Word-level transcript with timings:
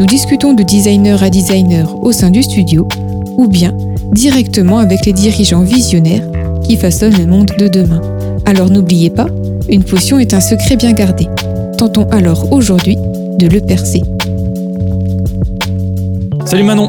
nous 0.00 0.06
discutons 0.06 0.54
de 0.54 0.62
designer 0.62 1.22
à 1.22 1.28
designer 1.28 1.94
au 2.02 2.10
sein 2.10 2.30
du 2.30 2.42
studio 2.42 2.88
ou 3.36 3.48
bien 3.48 3.76
directement 4.12 4.78
avec 4.78 5.04
les 5.04 5.12
dirigeants 5.12 5.60
visionnaires 5.60 6.26
qui 6.64 6.78
façonnent 6.78 7.18
le 7.18 7.26
monde 7.26 7.50
de 7.58 7.68
demain. 7.68 8.00
Alors 8.46 8.70
n'oubliez 8.70 9.10
pas, 9.10 9.26
une 9.68 9.84
potion 9.84 10.18
est 10.18 10.32
un 10.32 10.40
secret 10.40 10.76
bien 10.76 10.92
gardé. 10.92 11.28
Tentons 11.76 12.08
alors 12.10 12.50
aujourd'hui 12.50 12.96
de 12.96 13.46
le 13.46 13.60
percer. 13.60 14.00
Salut 16.46 16.64
Manon, 16.64 16.88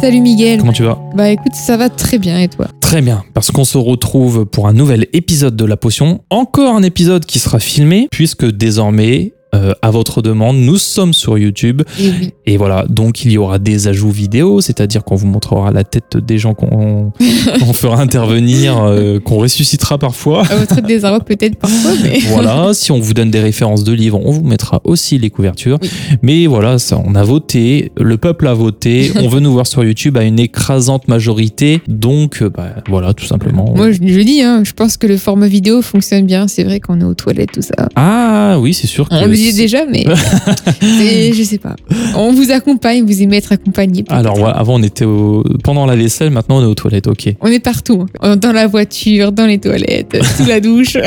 Salut 0.00 0.20
Miguel. 0.20 0.58
comment 0.58 0.72
tu 0.72 0.82
vas? 0.82 0.98
Bah 1.14 1.30
écoute, 1.30 1.54
ça 1.54 1.76
va 1.76 1.88
très 1.88 2.18
bien 2.18 2.40
et 2.40 2.48
toi? 2.48 2.66
Très 2.80 3.02
bien, 3.02 3.22
parce 3.34 3.52
qu'on 3.52 3.64
se 3.64 3.78
retrouve 3.78 4.46
pour 4.46 4.66
un 4.66 4.72
nouvel 4.72 5.06
épisode 5.12 5.54
de 5.54 5.64
La 5.64 5.76
Potion. 5.76 6.22
Encore 6.30 6.74
un 6.74 6.82
épisode 6.82 7.24
qui 7.24 7.38
sera 7.38 7.60
filmé, 7.60 8.08
puisque 8.10 8.46
désormais, 8.46 9.32
euh, 9.54 9.72
à 9.80 9.90
votre 9.90 10.20
demande, 10.20 10.58
nous 10.58 10.76
sommes 10.76 11.14
sur 11.14 11.38
YouTube. 11.38 11.82
Et 11.98 12.10
oui. 12.20 12.34
Et 12.46 12.56
voilà, 12.56 12.84
donc 12.88 13.24
il 13.24 13.32
y 13.32 13.38
aura 13.38 13.58
des 13.58 13.88
ajouts 13.88 14.10
vidéo, 14.10 14.60
c'est-à-dire 14.60 15.04
qu'on 15.04 15.16
vous 15.16 15.26
montrera 15.26 15.70
la 15.70 15.84
tête 15.84 16.16
des 16.16 16.38
gens 16.38 16.54
qu'on 16.54 17.12
fera 17.72 18.00
intervenir, 18.00 18.78
euh, 18.78 19.20
qu'on 19.20 19.36
ressuscitera 19.36 19.98
parfois. 19.98 20.44
À 20.50 20.56
votre 20.56 20.80
désarroi 20.82 21.20
peut-être 21.20 21.56
parfois, 21.56 21.92
mais... 22.02 22.18
Voilà, 22.28 22.74
si 22.74 22.92
on 22.92 23.00
vous 23.00 23.14
donne 23.14 23.30
des 23.30 23.40
références 23.40 23.84
de 23.84 23.92
livres, 23.92 24.20
on 24.22 24.30
vous 24.30 24.44
mettra 24.44 24.80
aussi 24.84 25.18
les 25.18 25.30
couvertures. 25.30 25.78
Oui. 25.82 25.90
Mais 26.22 26.46
voilà, 26.46 26.78
ça, 26.78 27.00
on 27.02 27.14
a 27.14 27.24
voté, 27.24 27.90
le 27.98 28.16
peuple 28.18 28.46
a 28.46 28.54
voté, 28.54 29.12
on 29.16 29.28
veut 29.28 29.40
nous 29.40 29.52
voir 29.52 29.66
sur 29.66 29.82
YouTube 29.82 30.16
à 30.18 30.24
une 30.24 30.38
écrasante 30.38 31.08
majorité. 31.08 31.80
Donc, 31.88 32.42
euh, 32.42 32.50
bah, 32.50 32.74
voilà, 32.88 33.14
tout 33.14 33.24
simplement. 33.24 33.72
Moi 33.74 33.92
je, 33.92 33.98
je 34.04 34.20
dis, 34.20 34.42
hein, 34.42 34.62
je 34.64 34.72
pense 34.72 34.96
que 34.96 35.06
le 35.06 35.16
format 35.16 35.48
vidéo 35.48 35.80
fonctionne 35.82 36.26
bien. 36.26 36.48
C'est 36.48 36.64
vrai 36.64 36.80
qu'on 36.80 37.00
est 37.00 37.04
aux 37.04 37.14
toilettes, 37.14 37.52
tout 37.52 37.62
ça. 37.62 37.88
Ah 37.96 38.58
oui, 38.60 38.74
c'est 38.74 38.86
sûr 38.86 39.08
que. 39.08 39.14
On 39.14 39.26
le 39.26 39.37
déjà, 39.56 39.84
mais 39.86 40.04
je 40.80 41.42
sais 41.42 41.58
pas. 41.58 41.76
On 42.16 42.32
vous 42.32 42.50
accompagne, 42.50 43.04
vous 43.04 43.22
aimez 43.22 43.36
être 43.38 43.52
accompagné. 43.52 44.04
Alors, 44.08 44.38
ouais, 44.38 44.50
avant, 44.54 44.74
on 44.76 44.82
était 44.82 45.04
au... 45.04 45.42
pendant 45.64 45.86
la 45.86 45.96
vaisselle, 45.96 46.30
maintenant, 46.30 46.58
on 46.58 46.62
est 46.62 46.66
aux 46.66 46.74
toilettes, 46.74 47.06
ok. 47.06 47.34
On 47.40 47.46
est 47.48 47.60
partout. 47.60 48.06
Dans 48.22 48.52
la 48.52 48.66
voiture, 48.66 49.32
dans 49.32 49.46
les 49.46 49.58
toilettes, 49.58 50.18
sous 50.36 50.44
la 50.46 50.60
douche. 50.60 50.96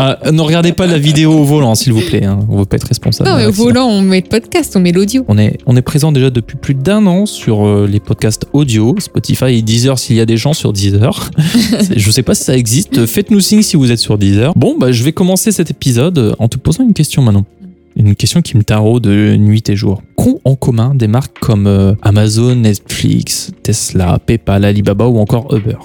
Ah, 0.00 0.18
ne 0.30 0.40
regardez 0.40 0.72
pas 0.72 0.86
la 0.86 0.98
vidéo 0.98 1.32
au 1.32 1.44
volant, 1.44 1.74
s'il 1.74 1.92
vous 1.92 2.00
plaît. 2.02 2.24
hein. 2.24 2.38
On 2.48 2.54
ne 2.54 2.58
veut 2.60 2.64
pas 2.66 2.76
être 2.76 2.86
responsable. 2.86 3.28
non, 3.28 3.36
mais 3.36 3.46
au 3.46 3.50
volant, 3.52 3.86
on 3.88 4.00
met 4.02 4.20
le 4.20 4.28
podcast, 4.28 4.74
on 4.76 4.80
met 4.80 4.92
l'audio. 4.92 5.24
On 5.28 5.38
est, 5.38 5.58
on 5.66 5.76
est 5.76 5.82
présent 5.82 6.12
déjà 6.12 6.30
depuis 6.30 6.56
plus 6.56 6.74
d'un 6.74 7.04
an 7.06 7.26
sur 7.26 7.66
euh, 7.66 7.88
les 7.90 7.98
podcasts 8.00 8.46
audio, 8.52 8.94
Spotify 8.98 9.56
et 9.56 9.62
Deezer 9.62 9.98
s'il 9.98 10.16
y 10.16 10.20
a 10.20 10.26
des 10.26 10.36
gens 10.36 10.52
sur 10.52 10.72
Deezer. 10.72 11.30
Je 11.96 12.10
sais 12.10 12.22
pas 12.22 12.34
si 12.34 12.44
ça 12.44 12.56
existe. 12.56 13.06
Faites-nous 13.06 13.40
signe 13.40 13.62
si 13.62 13.76
vous 13.76 13.90
êtes 13.90 13.98
sur 13.98 14.18
Deezer. 14.18 14.52
Bon, 14.56 14.76
bah, 14.78 14.92
je 14.92 15.02
vais 15.02 15.12
commencer 15.12 15.50
cet 15.52 15.70
épisode 15.70 16.34
en 16.38 16.48
te 16.48 16.58
posant 16.58 16.84
une 16.84 16.94
question 16.94 17.22
maintenant. 17.22 17.44
Une 17.98 18.14
question 18.14 18.42
qui 18.42 18.56
me 18.56 18.62
taraude 18.62 19.02
de 19.02 19.34
nuit 19.36 19.68
et 19.68 19.74
jour. 19.74 20.02
Qu'ont 20.14 20.40
en 20.44 20.54
commun 20.54 20.94
des 20.94 21.08
marques 21.08 21.36
comme 21.40 21.66
euh, 21.66 21.94
Amazon, 22.02 22.54
Netflix, 22.54 23.50
Tesla, 23.64 24.20
PayPal, 24.24 24.64
Alibaba 24.64 25.08
ou 25.08 25.18
encore 25.18 25.52
Uber? 25.52 25.78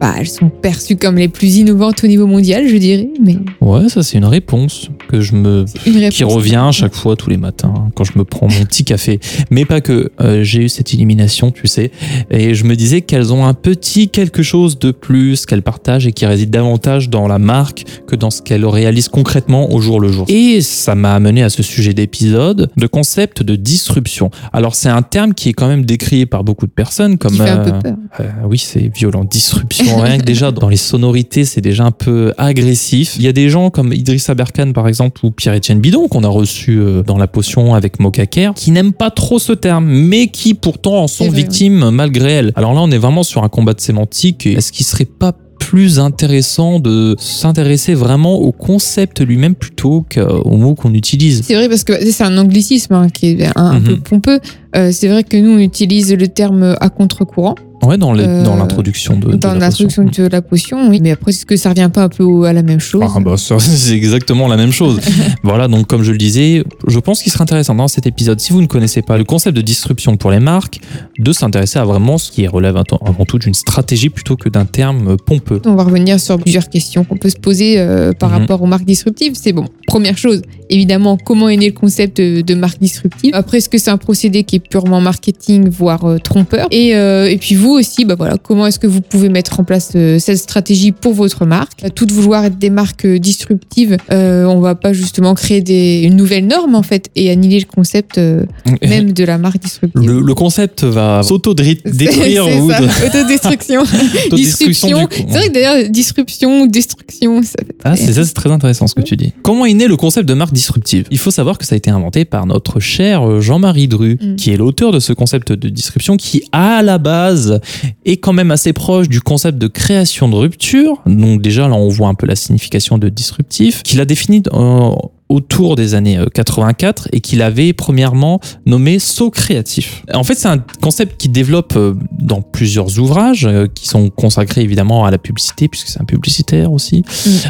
Bah, 0.00 0.14
elles 0.18 0.28
sont 0.28 0.48
perçues 0.48 0.94
comme 0.96 1.16
les 1.16 1.26
plus 1.26 1.56
innovantes 1.56 2.04
au 2.04 2.06
niveau 2.06 2.28
mondial, 2.28 2.68
je 2.68 2.76
dirais, 2.76 3.08
mais 3.20 3.38
Ouais, 3.60 3.88
ça 3.88 4.04
c'est 4.04 4.18
une 4.18 4.24
réponse 4.26 4.88
que 5.06 5.20
je 5.20 5.34
me 5.34 5.64
qui 6.10 6.24
revient 6.24 6.56
à 6.68 6.72
chaque 6.72 6.94
fois 6.94 7.16
tous 7.16 7.30
les 7.30 7.36
matins 7.36 7.72
hein, 7.76 7.90
quand 7.94 8.04
je 8.04 8.12
me 8.18 8.24
prends 8.24 8.48
mon 8.48 8.64
petit 8.64 8.84
café. 8.84 9.20
Mais 9.50 9.64
pas 9.64 9.80
que. 9.80 10.10
euh, 10.20 10.42
J'ai 10.42 10.62
eu 10.64 10.68
cette 10.68 10.92
illumination, 10.92 11.50
tu 11.50 11.66
sais, 11.66 11.90
et 12.30 12.54
je 12.54 12.64
me 12.64 12.74
disais 12.76 13.00
qu'elles 13.02 13.32
ont 13.32 13.46
un 13.46 13.54
petit 13.54 14.08
quelque 14.08 14.42
chose 14.42 14.78
de 14.78 14.90
plus 14.90 15.46
qu'elles 15.46 15.62
partagent 15.62 16.06
et 16.06 16.12
qui 16.12 16.26
réside 16.26 16.50
davantage 16.50 17.08
dans 17.10 17.28
la 17.28 17.38
marque 17.38 17.84
que 18.06 18.16
dans 18.16 18.30
ce 18.30 18.42
qu'elles 18.42 18.64
réalisent 18.66 19.08
concrètement 19.08 19.72
au 19.72 19.80
jour 19.80 20.00
le 20.00 20.10
jour. 20.12 20.26
Et 20.28 20.60
ça 20.60 20.94
m'a 20.94 21.14
amené 21.14 21.42
à 21.42 21.48
ce 21.50 21.62
sujet 21.62 21.94
d'épisode, 21.94 22.70
de 22.76 22.86
concept 22.86 23.42
de 23.42 23.56
disruption. 23.56 24.30
Alors 24.52 24.74
c'est 24.74 24.88
un 24.88 25.02
terme 25.02 25.34
qui 25.34 25.48
est 25.50 25.52
quand 25.52 25.68
même 25.68 25.84
décrié 25.84 26.26
par 26.26 26.44
beaucoup 26.44 26.66
de 26.66 26.72
personnes 26.72 27.18
comme 27.18 27.40
euh, 27.40 27.80
euh, 28.20 28.30
oui, 28.48 28.58
c'est 28.58 28.90
violent. 28.94 29.24
Disruption, 29.24 29.98
rien 30.00 30.18
que 30.18 30.24
déjà 30.24 30.50
dans 30.50 30.68
les 30.68 30.76
sonorités, 30.76 31.44
c'est 31.44 31.60
déjà 31.60 31.84
un 31.84 31.90
peu 31.90 32.32
agressif. 32.38 33.14
Il 33.16 33.22
y 33.22 33.28
a 33.28 33.32
des 33.32 33.48
gens 33.50 33.70
comme 33.70 33.92
Idrissa 33.92 34.34
Berkane, 34.34 34.72
par 34.72 34.88
exemple, 34.88 34.95
ou 35.22 35.30
Pierre-Etienne 35.30 35.80
Bidon, 35.80 36.08
qu'on 36.08 36.24
a 36.24 36.28
reçu 36.28 36.78
euh, 36.78 37.02
dans 37.02 37.18
la 37.18 37.26
potion 37.26 37.74
avec 37.74 38.00
Mokaker, 38.00 38.52
qui 38.54 38.70
n'aiment 38.70 38.92
pas 38.92 39.10
trop 39.10 39.38
ce 39.38 39.52
terme, 39.52 39.86
mais 39.86 40.28
qui 40.28 40.54
pourtant 40.54 41.02
en 41.02 41.06
sont 41.08 41.28
vrai, 41.28 41.36
victimes 41.38 41.90
malgré 41.90 42.32
elles. 42.32 42.52
Alors 42.56 42.74
là, 42.74 42.80
on 42.82 42.90
est 42.90 42.98
vraiment 42.98 43.22
sur 43.22 43.44
un 43.44 43.48
combat 43.48 43.74
de 43.74 43.80
sémantique. 43.80 44.46
Est-ce 44.46 44.72
qu'il 44.72 44.86
serait 44.86 45.04
pas 45.04 45.32
plus 45.58 45.98
intéressant 45.98 46.78
de 46.80 47.16
s'intéresser 47.18 47.94
vraiment 47.94 48.34
au 48.36 48.52
concept 48.52 49.20
lui-même 49.20 49.54
plutôt 49.54 50.04
qu'aux 50.14 50.56
mots 50.56 50.74
qu'on 50.74 50.94
utilise? 50.94 51.42
C'est 51.44 51.54
vrai 51.54 51.68
parce 51.68 51.82
que 51.82 51.92
c'est 52.10 52.22
un 52.24 52.38
anglicisme 52.38 52.94
hein, 52.94 53.08
qui 53.08 53.30
est 53.30 53.46
un, 53.46 53.52
un 53.56 53.80
Mhm. 53.80 53.84
peu 53.84 53.96
pompeux. 53.96 54.40
Euh, 54.76 54.90
c'est 54.92 55.08
vrai 55.08 55.24
que 55.24 55.36
nous, 55.36 55.50
on 55.52 55.58
utilise 55.58 56.12
le 56.14 56.28
terme 56.28 56.76
à 56.80 56.88
contre-courant 56.90 57.54
Ouais, 57.82 57.98
dans 57.98 58.16
Euh, 58.16 58.42
dans 58.44 58.56
l'introduction 58.56 59.16
de, 59.18 59.32
de 59.32 59.36
dans 59.36 59.54
la 59.54 59.66
potion. 59.68 59.84
l'introduction 59.86 60.24
de 60.24 60.28
la 60.30 60.42
potion, 60.42 60.88
oui. 60.88 61.00
Mais 61.02 61.10
après, 61.12 61.30
est-ce 61.30 61.44
que 61.46 61.56
ça 61.56 61.70
revient 61.70 61.90
pas 61.92 62.04
un 62.04 62.08
peu 62.08 62.44
à 62.44 62.52
la 62.52 62.62
même 62.62 62.80
chose 62.80 63.02
Ah 63.14 63.20
bah 63.20 63.34
c'est 63.58 63.92
exactement 63.94 64.48
la 64.48 64.56
même 64.56 64.72
chose. 64.72 64.98
voilà, 65.42 65.68
donc 65.68 65.86
comme 65.86 66.02
je 66.02 66.10
le 66.12 66.18
disais, 66.18 66.64
je 66.86 66.98
pense 66.98 67.22
qu'il 67.22 67.30
serait 67.30 67.42
intéressant 67.42 67.74
dans 67.74 67.88
cet 67.88 68.06
épisode, 68.06 68.40
si 68.40 68.52
vous 68.52 68.62
ne 68.62 68.66
connaissez 68.66 69.02
pas 69.02 69.18
le 69.18 69.24
concept 69.24 69.56
de 69.56 69.62
disruption 69.62 70.16
pour 70.16 70.30
les 70.30 70.40
marques, 70.40 70.80
de 71.18 71.32
s'intéresser 71.32 71.78
à 71.78 71.84
vraiment 71.84 72.18
ce 72.18 72.30
qui 72.30 72.46
relève 72.46 72.76
avant 72.76 73.24
tout 73.26 73.38
d'une 73.38 73.54
stratégie 73.54 74.08
plutôt 74.08 74.36
que 74.36 74.48
d'un 74.48 74.64
terme 74.64 75.16
pompeux. 75.18 75.60
On 75.66 75.74
va 75.74 75.84
revenir 75.84 76.18
sur 76.18 76.38
plusieurs 76.38 76.68
questions 76.70 77.04
qu'on 77.04 77.16
peut 77.18 77.30
se 77.30 77.36
poser 77.38 77.78
euh, 77.78 78.12
par 78.12 78.30
Mhm. 78.30 78.38
rapport 78.40 78.62
aux 78.62 78.66
marques 78.66 78.84
disruptives. 78.86 79.32
C'est 79.34 79.52
bon. 79.52 79.66
Première 79.86 80.16
chose, 80.18 80.42
évidemment, 80.70 81.16
comment 81.16 81.48
est 81.48 81.56
né 81.56 81.66
le 81.66 81.72
concept 81.72 82.20
de, 82.20 82.40
de 82.40 82.54
marque 82.54 82.80
disruptive? 82.80 83.30
Après, 83.34 83.58
est-ce 83.58 83.68
que 83.68 83.78
c'est 83.78 83.90
un 83.90 83.98
procédé 83.98 84.44
qui 84.44 84.56
est 84.56 84.60
purement 84.68 85.00
marketing, 85.00 85.68
voire 85.68 86.04
euh, 86.04 86.18
trompeur? 86.18 86.66
Et, 86.70 86.96
euh, 86.96 87.28
et 87.30 87.36
puis 87.36 87.54
vous 87.54 87.65
aussi, 87.72 88.04
bah 88.04 88.14
voilà, 88.16 88.36
comment 88.42 88.66
est-ce 88.66 88.78
que 88.78 88.86
vous 88.86 89.00
pouvez 89.00 89.28
mettre 89.28 89.60
en 89.60 89.64
place 89.64 89.92
euh, 89.94 90.18
cette 90.18 90.38
stratégie 90.38 90.92
pour 90.92 91.12
votre 91.14 91.46
marque? 91.46 91.82
À 91.84 91.90
Toutes 91.90 92.12
vouloir 92.12 92.44
être 92.44 92.58
des 92.58 92.70
marques 92.70 93.04
euh, 93.06 93.18
disruptives, 93.18 93.96
euh, 94.12 94.44
on 94.44 94.60
va 94.60 94.74
pas 94.74 94.92
justement 94.92 95.34
créer 95.34 95.60
des, 95.60 96.02
une 96.02 96.16
nouvelle 96.16 96.46
norme 96.46 96.74
en 96.74 96.82
fait 96.82 97.10
et 97.16 97.30
annihiler 97.30 97.60
le 97.60 97.66
concept 97.66 98.18
euh, 98.18 98.44
même 98.82 99.12
de 99.12 99.24
la 99.24 99.38
marque 99.38 99.60
disruptive. 99.60 100.00
Le, 100.08 100.20
le 100.20 100.34
concept 100.34 100.84
va 100.84 101.22
s'auto-détruire 101.22 102.46
ou 102.62 102.70
ça, 102.70 102.80
de- 102.80 103.06
autodestruction. 103.06 103.82
disruption. 104.32 105.08
C'est 105.10 105.24
vrai 105.26 105.48
que 105.48 105.52
d'ailleurs, 105.54 105.88
disruption 105.90 106.66
destruction, 106.66 107.42
ça 107.42 107.54
Ah, 107.84 107.96
c'est 107.96 108.12
ça, 108.12 108.24
c'est 108.24 108.34
très 108.34 108.50
intéressant 108.50 108.86
ce 108.86 108.94
que 108.94 109.02
tu 109.02 109.16
dis. 109.16 109.32
Comment 109.42 109.66
est 109.66 109.74
né 109.74 109.86
le 109.86 109.96
concept 109.96 110.28
de 110.28 110.34
marque 110.34 110.52
disruptive? 110.52 111.06
Il 111.10 111.18
faut 111.18 111.30
savoir 111.30 111.58
que 111.58 111.64
ça 111.64 111.74
a 111.74 111.78
été 111.78 111.90
inventé 111.90 112.24
par 112.24 112.46
notre 112.46 112.80
cher 112.80 113.26
euh, 113.28 113.40
Jean-Marie 113.40 113.88
Dru, 113.88 114.18
Mm. 114.20 114.36
qui 114.36 114.50
est 114.50 114.56
l'auteur 114.56 114.92
de 114.92 115.00
ce 115.00 115.12
concept 115.12 115.52
de 115.52 115.68
disruption, 115.68 116.16
qui 116.16 116.42
à 116.52 116.82
la 116.82 116.98
base 116.98 117.55
est 118.04 118.16
quand 118.16 118.32
même 118.32 118.50
assez 118.50 118.72
proche 118.72 119.08
du 119.08 119.20
concept 119.20 119.58
de 119.58 119.66
création 119.66 120.28
de 120.28 120.34
rupture. 120.34 121.02
Donc 121.06 121.42
déjà 121.42 121.68
là, 121.68 121.74
on 121.74 121.88
voit 121.88 122.08
un 122.08 122.14
peu 122.14 122.26
la 122.26 122.36
signification 122.36 122.98
de 122.98 123.08
disruptif, 123.08 123.82
qu'il 123.82 124.00
a 124.00 124.04
défini 124.04 124.42
euh, 124.52 124.90
autour 125.28 125.74
des 125.76 125.94
années 125.94 126.18
euh, 126.18 126.26
84 126.32 127.08
et 127.12 127.20
qu'il 127.20 127.42
avait 127.42 127.72
premièrement 127.72 128.40
nommé 128.64 128.98
saut 128.98 129.30
créatif. 129.30 130.04
En 130.14 130.22
fait, 130.24 130.34
c'est 130.34 130.48
un 130.48 130.58
concept 130.80 131.20
qui 131.20 131.28
développe 131.28 131.74
euh, 131.76 131.94
dans 132.20 132.42
plusieurs 132.42 132.98
ouvrages 133.00 133.44
euh, 133.46 133.66
qui 133.74 133.88
sont 133.88 134.08
consacrés 134.10 134.60
évidemment 134.62 135.04
à 135.04 135.10
la 135.10 135.18
publicité 135.18 135.66
puisque 135.68 135.88
c'est 135.88 136.00
un 136.00 136.04
publicitaire 136.04 136.70
aussi, 136.72 137.02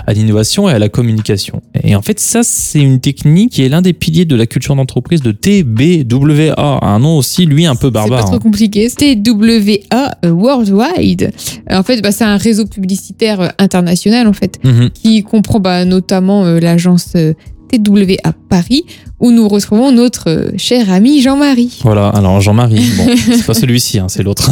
à 0.06 0.12
l'innovation 0.14 0.69
et 0.69 0.73
à 0.73 0.78
la 0.78 0.88
communication. 0.88 1.61
Et 1.84 1.94
en 1.94 2.02
fait, 2.02 2.19
ça 2.19 2.40
c'est 2.43 2.81
une 2.81 3.00
technique 3.00 3.52
qui 3.52 3.62
est 3.62 3.69
l'un 3.69 3.82
des 3.82 3.93
piliers 3.93 4.25
de 4.25 4.37
la 4.37 4.46
culture 4.46 4.75
d'entreprise 4.75 5.20
de 5.20 5.32
TBWA, 5.32 6.78
un 6.84 6.99
nom 6.99 7.17
aussi 7.19 7.46
lui 7.46 7.67
un 7.67 7.75
peu 7.75 7.88
C'est 7.88 7.93
pas 7.93 8.00
barbare. 8.00 8.25
trop 8.26 8.34
hein. 8.37 8.38
compliqué. 8.38 8.88
TWA 8.90 10.12
euh, 10.25 10.31
Worldwide. 10.31 11.32
En 11.70 11.82
fait, 11.82 12.00
bah, 12.02 12.12
c'est 12.12 12.25
un 12.25 12.37
réseau 12.37 12.67
publicitaire 12.67 13.40
euh, 13.40 13.49
international 13.58 14.26
en 14.26 14.32
fait 14.32 14.58
Mhm. 14.64 14.90
qui 14.90 15.23
comprend 15.23 15.61
bah, 15.61 15.84
notamment 15.84 16.44
euh, 16.44 16.58
l'agence 16.61 17.12
euh, 17.17 17.34
TWA 17.68 18.32
Paris, 18.48 18.84
où 19.20 19.30
nous 19.30 19.48
retrouvons 19.48 19.92
notre 19.92 20.28
euh, 20.30 20.50
cher 20.56 20.90
ami 20.90 21.20
Jean-Marie. 21.20 21.78
Voilà, 21.82 22.08
alors 22.08 22.40
Jean-Marie, 22.40 22.84
bon, 22.96 23.06
c'est 23.16 23.46
pas 23.46 23.54
celui-ci, 23.54 23.98
hein, 23.98 24.06
c'est 24.08 24.22
l'autre. 24.22 24.50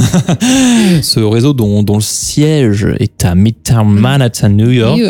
Ce 1.03 1.21
réseau 1.21 1.53
dont, 1.53 1.83
dont 1.83 1.97
le 1.97 2.03
siège 2.03 2.87
est 2.99 3.25
à 3.25 3.35
Midtown 3.35 3.89
Manhattan, 3.89 4.51
New 4.51 4.71
York, 4.71 5.01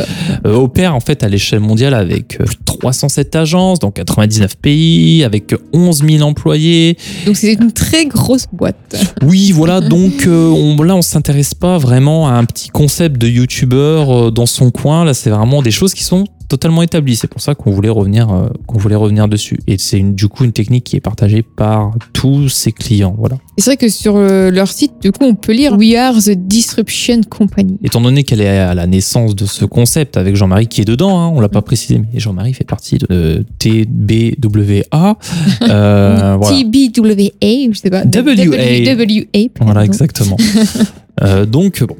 euh, 0.46 0.54
opère 0.54 0.94
en 0.94 1.00
fait 1.00 1.22
à 1.22 1.28
l'échelle 1.28 1.60
mondiale 1.60 1.94
avec 1.94 2.40
euh, 2.40 2.44
plus 2.44 2.56
de 2.56 2.64
307 2.64 3.36
agences 3.36 3.78
dans 3.78 3.90
99 3.90 4.56
pays, 4.56 5.24
avec 5.24 5.54
11 5.72 6.04
000 6.06 6.22
employés. 6.22 6.96
Donc 7.26 7.36
c'est 7.36 7.52
une 7.54 7.72
très 7.72 8.06
grosse 8.06 8.46
boîte. 8.52 8.96
Oui, 9.22 9.52
voilà, 9.52 9.80
donc 9.80 10.26
euh, 10.26 10.48
on, 10.48 10.80
là 10.82 10.96
on 10.96 11.02
s'intéresse 11.02 11.54
pas 11.54 11.78
vraiment 11.78 12.28
à 12.28 12.32
un 12.32 12.44
petit 12.44 12.68
concept 12.68 13.18
de 13.18 13.28
youtubeur 13.28 14.10
euh, 14.10 14.30
dans 14.30 14.46
son 14.46 14.70
coin, 14.70 15.04
là 15.04 15.14
c'est 15.14 15.30
vraiment 15.30 15.62
des 15.62 15.70
choses 15.70 15.94
qui 15.94 16.04
sont 16.04 16.24
totalement 16.49 16.82
établies. 16.82 17.17
C'est 17.17 17.29
pour 17.29 17.41
ça 17.41 17.55
qu'on 17.55 17.70
voulait 17.70 17.88
revenir, 17.88 18.31
euh, 18.31 18.49
qu'on 18.67 18.79
voulait 18.79 18.94
revenir 18.94 19.29
dessus. 19.29 19.58
Et 19.67 19.76
c'est 19.79 20.00
du 20.00 20.29
coup 20.29 20.44
une 20.44 20.52
technique 20.52 20.85
qui 20.85 20.96
est 20.96 21.00
partagée 21.00 21.43
par 21.43 21.93
tous 22.12 22.49
ses 22.49 22.73
clients. 22.73 23.14
Voilà. 23.19 23.37
Et 23.56 23.61
C'est 23.62 23.70
vrai 23.70 23.76
que 23.76 23.88
sur 23.88 24.17
euh, 24.17 24.50
leur 24.50 24.69
site, 24.69 24.93
du 25.00 25.12
coup, 25.12 25.25
on 25.25 25.35
peut 25.35 25.52
lire 25.52 25.76
We 25.76 25.94
are 25.96 26.14
the 26.14 26.31
Disruption 26.31 27.20
Company. 27.29 27.79
Étant 27.82 28.00
donné 28.00 28.25
qu'elle 28.25 28.41
est 28.41 28.58
à 28.58 28.75
la 28.75 28.87
naissance 28.87 29.35
de 29.35 29.46
ce 29.46 29.64
concept 29.64 30.17
avec 30.17 30.37
Jean-Marie 30.37 30.67
qui 30.67 30.81
est 30.81 30.85
dedans, 30.85 31.19
hein, 31.19 31.32
on 31.35 31.41
l'a 31.41 31.49
pas 31.49 31.62
précisé, 31.62 31.99
mais 31.99 32.20
Jean-Marie 32.20 32.55
fait 32.55 32.64
partie 32.64 32.99
de 32.99 33.06
euh, 33.11 33.43
TBWA. 33.58 35.19
Voilà. 35.64 36.38
TBWA, 36.49 37.73
je 37.73 37.79
sais 37.79 37.90
pas. 37.90 38.02
WA. 38.05 38.94
WA. 38.94 39.49
Voilà, 39.61 39.85
exactement. 39.85 40.37
Donc, 41.47 41.82
bon, 41.85 41.97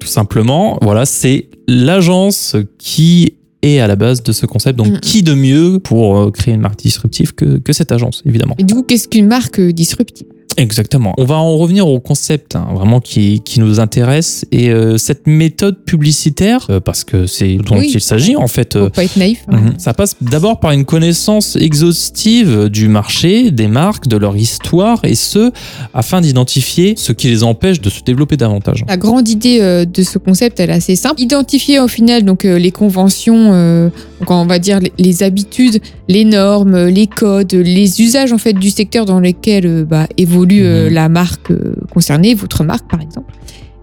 tout 0.00 0.06
simplement, 0.06 0.78
voilà, 0.82 1.06
c'est 1.06 1.48
l'agence 1.66 2.56
qui 2.78 3.34
est 3.66 3.80
à 3.80 3.86
la 3.86 3.96
base 3.96 4.22
de 4.22 4.32
ce 4.32 4.46
concept. 4.46 4.76
Donc, 4.78 4.86
Mm. 4.88 5.00
qui 5.00 5.22
de 5.22 5.34
mieux 5.34 5.78
pour 5.78 6.16
euh, 6.16 6.30
créer 6.30 6.54
une 6.54 6.60
marque 6.60 6.78
disruptive 6.78 7.34
que, 7.34 7.58
que 7.58 7.72
cette 7.72 7.92
agence, 7.92 8.22
évidemment. 8.26 8.54
Et 8.58 8.64
du 8.64 8.74
coup, 8.74 8.82
qu'est-ce 8.82 9.08
qu'une 9.08 9.26
marque 9.26 9.58
euh, 9.60 9.72
disruptive? 9.72 10.26
Exactement. 10.58 11.12
On 11.18 11.24
va 11.24 11.36
en 11.36 11.56
revenir 11.56 11.86
au 11.86 12.00
concept 12.00 12.56
hein, 12.56 12.66
vraiment 12.74 13.00
qui, 13.00 13.40
qui 13.44 13.60
nous 13.60 13.78
intéresse 13.80 14.46
et 14.52 14.70
euh, 14.70 14.96
cette 14.98 15.26
méthode 15.26 15.84
publicitaire, 15.84 16.66
euh, 16.70 16.80
parce 16.80 17.04
que 17.04 17.26
c'est 17.26 17.56
dont 17.56 17.78
Oui. 17.78 17.90
il 17.94 18.00
s'agit 18.00 18.36
en 18.36 18.48
fait. 18.48 18.74
euh, 18.76 18.84
Faut 18.84 18.90
pas 18.90 19.04
être 19.04 19.16
naïf. 19.16 19.44
hein. 19.48 19.56
Mhm. 19.58 19.74
Ça 19.78 19.92
passe 19.94 20.16
d'abord 20.20 20.60
par 20.60 20.70
une 20.72 20.84
connaissance 20.84 21.56
exhaustive 21.56 22.68
du 22.68 22.88
marché, 22.88 23.50
des 23.50 23.68
marques, 23.68 24.08
de 24.08 24.16
leur 24.16 24.36
histoire, 24.36 25.00
et 25.04 25.14
ce, 25.14 25.50
afin 25.94 26.20
d'identifier 26.20 26.94
ce 26.96 27.12
qui 27.12 27.28
les 27.28 27.42
empêche 27.42 27.80
de 27.80 27.90
se 27.90 28.02
développer 28.02 28.36
davantage. 28.36 28.84
La 28.88 28.96
grande 28.96 29.28
idée 29.28 29.58
euh, 29.60 29.84
de 29.84 30.02
ce 30.02 30.18
concept, 30.18 30.60
elle 30.60 30.70
est 30.70 30.74
assez 30.74 30.96
simple. 30.96 31.20
Identifier 31.20 31.80
au 31.80 31.88
final 31.88 32.24
donc 32.24 32.44
euh, 32.44 32.58
les 32.58 32.70
conventions, 32.72 33.52
euh, 33.52 33.88
donc 34.20 34.30
on 34.30 34.46
va 34.46 34.58
dire 34.58 34.80
les, 34.80 34.92
les 34.98 35.22
habitudes, 35.22 35.80
les 36.08 36.24
normes, 36.24 36.86
les 36.86 37.06
codes, 37.06 37.52
les 37.52 38.00
usages 38.00 38.32
en 38.32 38.38
fait 38.38 38.52
du 38.52 38.70
secteur 38.70 39.04
dans 39.06 39.20
lequel 39.20 39.66
euh, 39.66 39.84
bah, 39.84 40.06
évolue 40.16 40.62
euh, 40.64 40.88
Mhm. 40.88 40.94
la 40.94 41.08
marque 41.08 41.50
euh, 41.50 41.74
concernée, 41.92 42.34
votre 42.34 42.64
marque 42.64 42.88
par 42.90 43.00
exemple. 43.00 43.32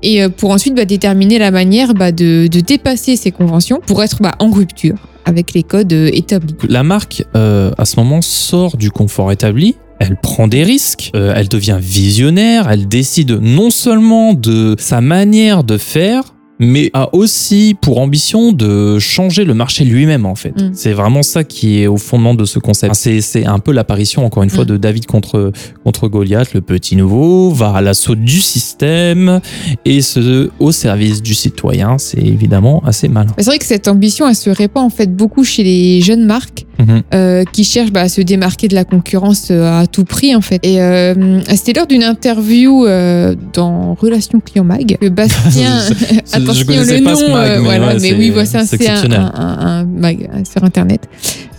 Et 0.06 0.28
pour 0.28 0.52
ensuite 0.52 0.76
bah, 0.76 0.84
déterminer 0.84 1.40
la 1.40 1.50
manière 1.50 1.94
bah, 1.94 2.12
de, 2.12 2.48
de 2.48 2.60
dépasser 2.60 3.16
ces 3.16 3.32
conventions 3.32 3.80
pour 3.86 4.04
être 4.04 4.20
en 4.40 4.52
rupture 4.52 4.96
avec 5.24 5.54
les 5.54 5.64
codes 5.64 5.94
établis. 5.94 6.56
La 6.68 6.84
marque, 6.84 7.24
euh, 7.38 7.72
à 7.78 7.86
ce 7.86 7.98
moment, 7.98 8.22
sort 8.22 8.76
du 8.76 8.92
confort 8.92 9.32
établi. 9.32 9.76
Elle 10.00 10.18
prend 10.22 10.50
des 10.50 10.64
risques, 10.64 11.12
euh, 11.16 11.34
elle 11.34 11.48
devient 11.48 11.78
visionnaire, 11.80 12.70
elle 12.70 12.90
décide 12.90 13.32
non 13.42 13.70
seulement 13.70 14.34
de 14.34 14.76
sa 14.78 15.00
manière 15.00 15.64
de 15.64 15.78
faire, 15.78 16.36
mais 16.64 16.90
a 16.94 17.14
aussi 17.14 17.76
pour 17.80 18.00
ambition 18.00 18.52
de 18.52 19.00
changer 19.00 19.44
le 19.46 19.54
marché 19.54 19.84
lui-même 19.84 20.26
en 20.26 20.36
fait. 20.36 20.60
Mm. 20.60 20.72
C'est 20.74 20.94
vraiment 20.94 21.24
ça 21.24 21.44
qui 21.44 21.82
est 21.82 21.88
au 21.88 21.98
fondement 21.98 22.34
de 22.36 22.46
ce 22.46 22.60
concept. 22.60 22.96
C'est, 22.96 23.22
c'est 23.22 23.46
un 23.46 23.60
peu 23.60 23.72
l'apparition 23.72 24.26
encore 24.26 24.44
une 24.44 24.50
fois 24.50 24.64
Mm. 24.64 24.68
de 24.68 24.78
David 24.78 25.06
contre, 25.06 25.52
contre 25.84 26.08
Goliath, 26.08 26.54
le 26.54 26.62
petit 26.62 26.96
nouveau, 26.96 27.50
va 27.52 27.74
à 27.76 27.82
l'assaut 27.82 28.16
du 28.16 28.40
système 28.40 29.40
et 29.86 30.02
ce 30.02 30.50
au 30.60 30.72
service 30.72 31.22
du 31.22 31.34
citoyen. 31.34 31.98
C'est 31.98 32.20
évidemment 32.22 32.82
assez 32.86 33.08
malin. 33.08 33.32
C'est 33.38 33.46
vrai 33.46 33.60
que 33.60 33.66
cette 33.66 33.88
ambition, 33.88 34.28
elle 34.28 34.36
se 34.36 34.50
répand 34.50 34.86
en 34.86 34.90
fait 34.90 35.16
beaucoup 35.16 35.44
chez 35.44 35.64
les 35.64 36.02
jeunes 36.02 36.26
marques 36.26 36.66
Mhm. 36.80 37.02
euh, 37.14 37.44
qui 37.54 37.64
cherchent 37.64 37.92
bah, 37.92 38.02
à 38.02 38.10
se 38.10 38.20
démarquer 38.20 38.68
de 38.68 38.74
la 38.74 38.84
concurrence 38.84 39.50
euh, 39.52 39.82
à 39.82 39.86
tout 39.86 40.06
prix 40.06 40.36
en 40.36 40.42
fait. 40.42 40.60
Et 40.64 40.82
euh, 40.82 41.40
c'était 41.56 41.74
lors 41.74 41.86
d'une 41.86 42.04
interview 42.04 42.86
euh, 42.88 43.36
dans 43.54 43.94
Relations 43.94 44.40
Client 44.40 44.64
Mag 44.64 44.98
que 45.00 45.08
Bastien, 45.08 45.80
Je- 46.54 46.62
attention 46.62 46.74
connaissais 46.74 46.98
le 47.00 47.04
pas 47.04 47.12
nom, 47.12 47.18
ce 47.18 47.26
mag, 47.32 47.50
euh, 47.52 47.56
mais 47.58 47.64
voilà, 47.64 47.88
ouais, 47.88 47.98
mais 48.02 48.14
oui, 48.14 48.30
voilà, 48.30 48.46
c'est 48.46 48.58
un, 48.58 48.62
un, 48.62 48.64
exceptionnel. 48.64 49.20
un- 49.20 49.32
un- 49.36 49.68
un 49.82 49.84
mag 49.86 50.30
sur 50.52 50.64
internet. 50.64 51.02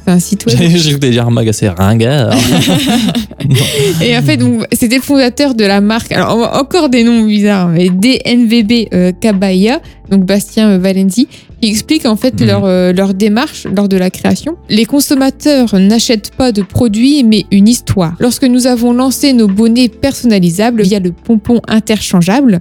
C'est 0.07 0.11
un 0.11 0.19
site 0.19 0.45
web. 0.47 0.57
J'ai 0.77 0.91
cru 0.99 1.11
dire 1.11 1.27
un 1.27 1.31
mag 1.31 1.49
assez 1.49 1.69
ringard. 1.69 2.35
Et 4.03 4.17
en 4.17 4.23
fait, 4.23 4.39
c'était 4.73 4.97
le 4.97 5.03
fondateur 5.03 5.55
de 5.55 5.65
la 5.65 5.81
marque. 5.81 6.13
Alors, 6.13 6.51
encore 6.55 6.89
des 6.89 7.05
noms 7.05 7.25
bizarres, 7.25 7.69
mais 7.69 7.89
DNVB 7.89 8.89
euh, 8.93 9.13
Cabaya, 9.19 9.81
donc 10.11 10.25
Bastien 10.25 10.71
euh, 10.73 10.79
Valenzi, 10.79 11.27
qui 11.61 11.69
explique 11.71 12.05
en 12.07 12.17
fait 12.17 12.41
Mhm. 12.41 12.47
leur, 12.47 12.65
euh, 12.65 12.93
leur 12.93 13.15
démarche 13.15 13.67
lors 13.75 13.89
de 13.89 13.97
la 13.97 14.11
création. 14.11 14.57
Les 14.69 14.85
consommateurs 14.85 15.75
n'achètent 15.79 16.33
pas 16.37 16.53
de 16.53 16.63
produits, 16.63 17.25
mais 17.25 17.45
une 17.51 17.69
histoire. 17.69 18.15
Lorsque 18.21 18.45
nous 18.45 18.67
avons 18.67 18.93
lancé 18.93 19.33
nos 19.33 19.49
bonnets 19.49 19.89
personnalisables 19.89 20.83
via 20.83 21.01
le 21.01 21.13
pompon 21.13 21.61
interchangeable, 21.69 22.61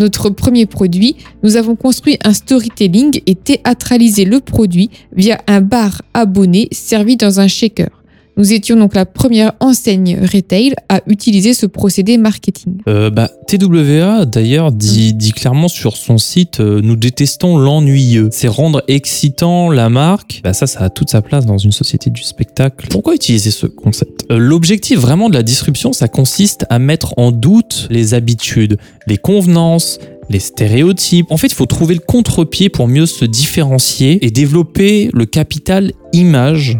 notre 0.00 0.30
premier 0.30 0.66
produit, 0.66 1.16
nous 1.42 1.56
avons 1.56 1.76
construit 1.76 2.18
un 2.24 2.32
storytelling 2.32 3.20
et 3.26 3.34
théâtralisé 3.34 4.24
le 4.24 4.40
produit 4.40 4.90
via 5.12 5.40
un 5.46 5.60
bar 5.60 6.02
abonné 6.14 6.68
servi 6.72 7.16
dans 7.16 7.40
un 7.40 7.48
shaker. 7.48 8.03
Nous 8.36 8.52
étions 8.52 8.76
donc 8.76 8.94
la 8.94 9.06
première 9.06 9.52
enseigne 9.60 10.18
retail 10.20 10.74
à 10.88 11.02
utiliser 11.06 11.54
ce 11.54 11.66
procédé 11.66 12.18
marketing. 12.18 12.78
Euh, 12.88 13.08
bah, 13.08 13.30
TWA 13.46 14.24
d'ailleurs 14.24 14.72
dit, 14.72 15.14
dit 15.14 15.32
clairement 15.32 15.68
sur 15.68 15.96
son 15.96 16.18
site 16.18 16.58
euh, 16.58 16.80
nous 16.82 16.96
détestons 16.96 17.56
l'ennuyeux. 17.56 18.30
C'est 18.32 18.48
rendre 18.48 18.82
excitant 18.88 19.70
la 19.70 19.88
marque. 19.88 20.40
Bah, 20.42 20.52
ça, 20.52 20.66
ça 20.66 20.80
a 20.80 20.90
toute 20.90 21.10
sa 21.10 21.22
place 21.22 21.46
dans 21.46 21.58
une 21.58 21.70
société 21.70 22.10
du 22.10 22.22
spectacle. 22.22 22.88
Pourquoi 22.90 23.14
utiliser 23.14 23.52
ce 23.52 23.66
concept? 23.66 24.26
Euh, 24.32 24.38
L'objectif 24.38 24.98
vraiment 24.98 25.28
de 25.28 25.34
la 25.34 25.44
disruption, 25.44 25.92
ça 25.92 26.08
consiste 26.08 26.66
à 26.70 26.80
mettre 26.80 27.14
en 27.18 27.30
doute 27.30 27.86
les 27.88 28.14
habitudes, 28.14 28.78
les 29.06 29.16
convenances, 29.16 30.00
les 30.28 30.40
stéréotypes. 30.40 31.26
En 31.30 31.36
fait, 31.36 31.48
il 31.48 31.54
faut 31.54 31.66
trouver 31.66 31.94
le 31.94 32.00
contre-pied 32.00 32.68
pour 32.68 32.88
mieux 32.88 33.06
se 33.06 33.24
différencier 33.24 34.24
et 34.24 34.30
développer 34.30 35.10
le 35.12 35.26
capital 35.26 35.92
image 36.12 36.78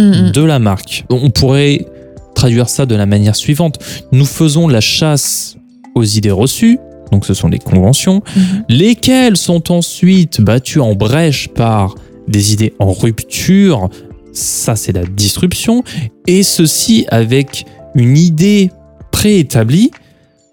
Mhm. 0.00 0.30
de 0.32 0.42
la 0.42 0.58
marque. 0.58 1.04
On 1.10 1.30
pourrait 1.30 1.86
traduire 2.34 2.68
ça 2.68 2.86
de 2.86 2.94
la 2.94 3.06
manière 3.06 3.36
suivante. 3.36 3.78
Nous 4.12 4.24
faisons 4.24 4.66
la 4.68 4.80
chasse 4.80 5.56
aux 5.94 6.04
idées 6.04 6.30
reçues, 6.30 6.78
donc 7.12 7.26
ce 7.26 7.34
sont 7.34 7.48
les 7.48 7.58
conventions, 7.58 8.22
Mhm. 8.36 8.64
lesquelles 8.68 9.36
sont 9.36 9.70
ensuite 9.72 10.40
battues 10.40 10.80
en 10.80 10.94
brèche 10.94 11.48
par 11.48 11.94
des 12.28 12.52
idées 12.52 12.72
en 12.78 12.92
rupture, 12.92 13.90
ça 14.32 14.76
c'est 14.76 14.92
la 14.92 15.04
disruption, 15.04 15.82
et 16.26 16.42
ceci 16.44 17.04
avec 17.10 17.64
une 17.94 18.16
idée 18.16 18.70
préétablie 19.10 19.90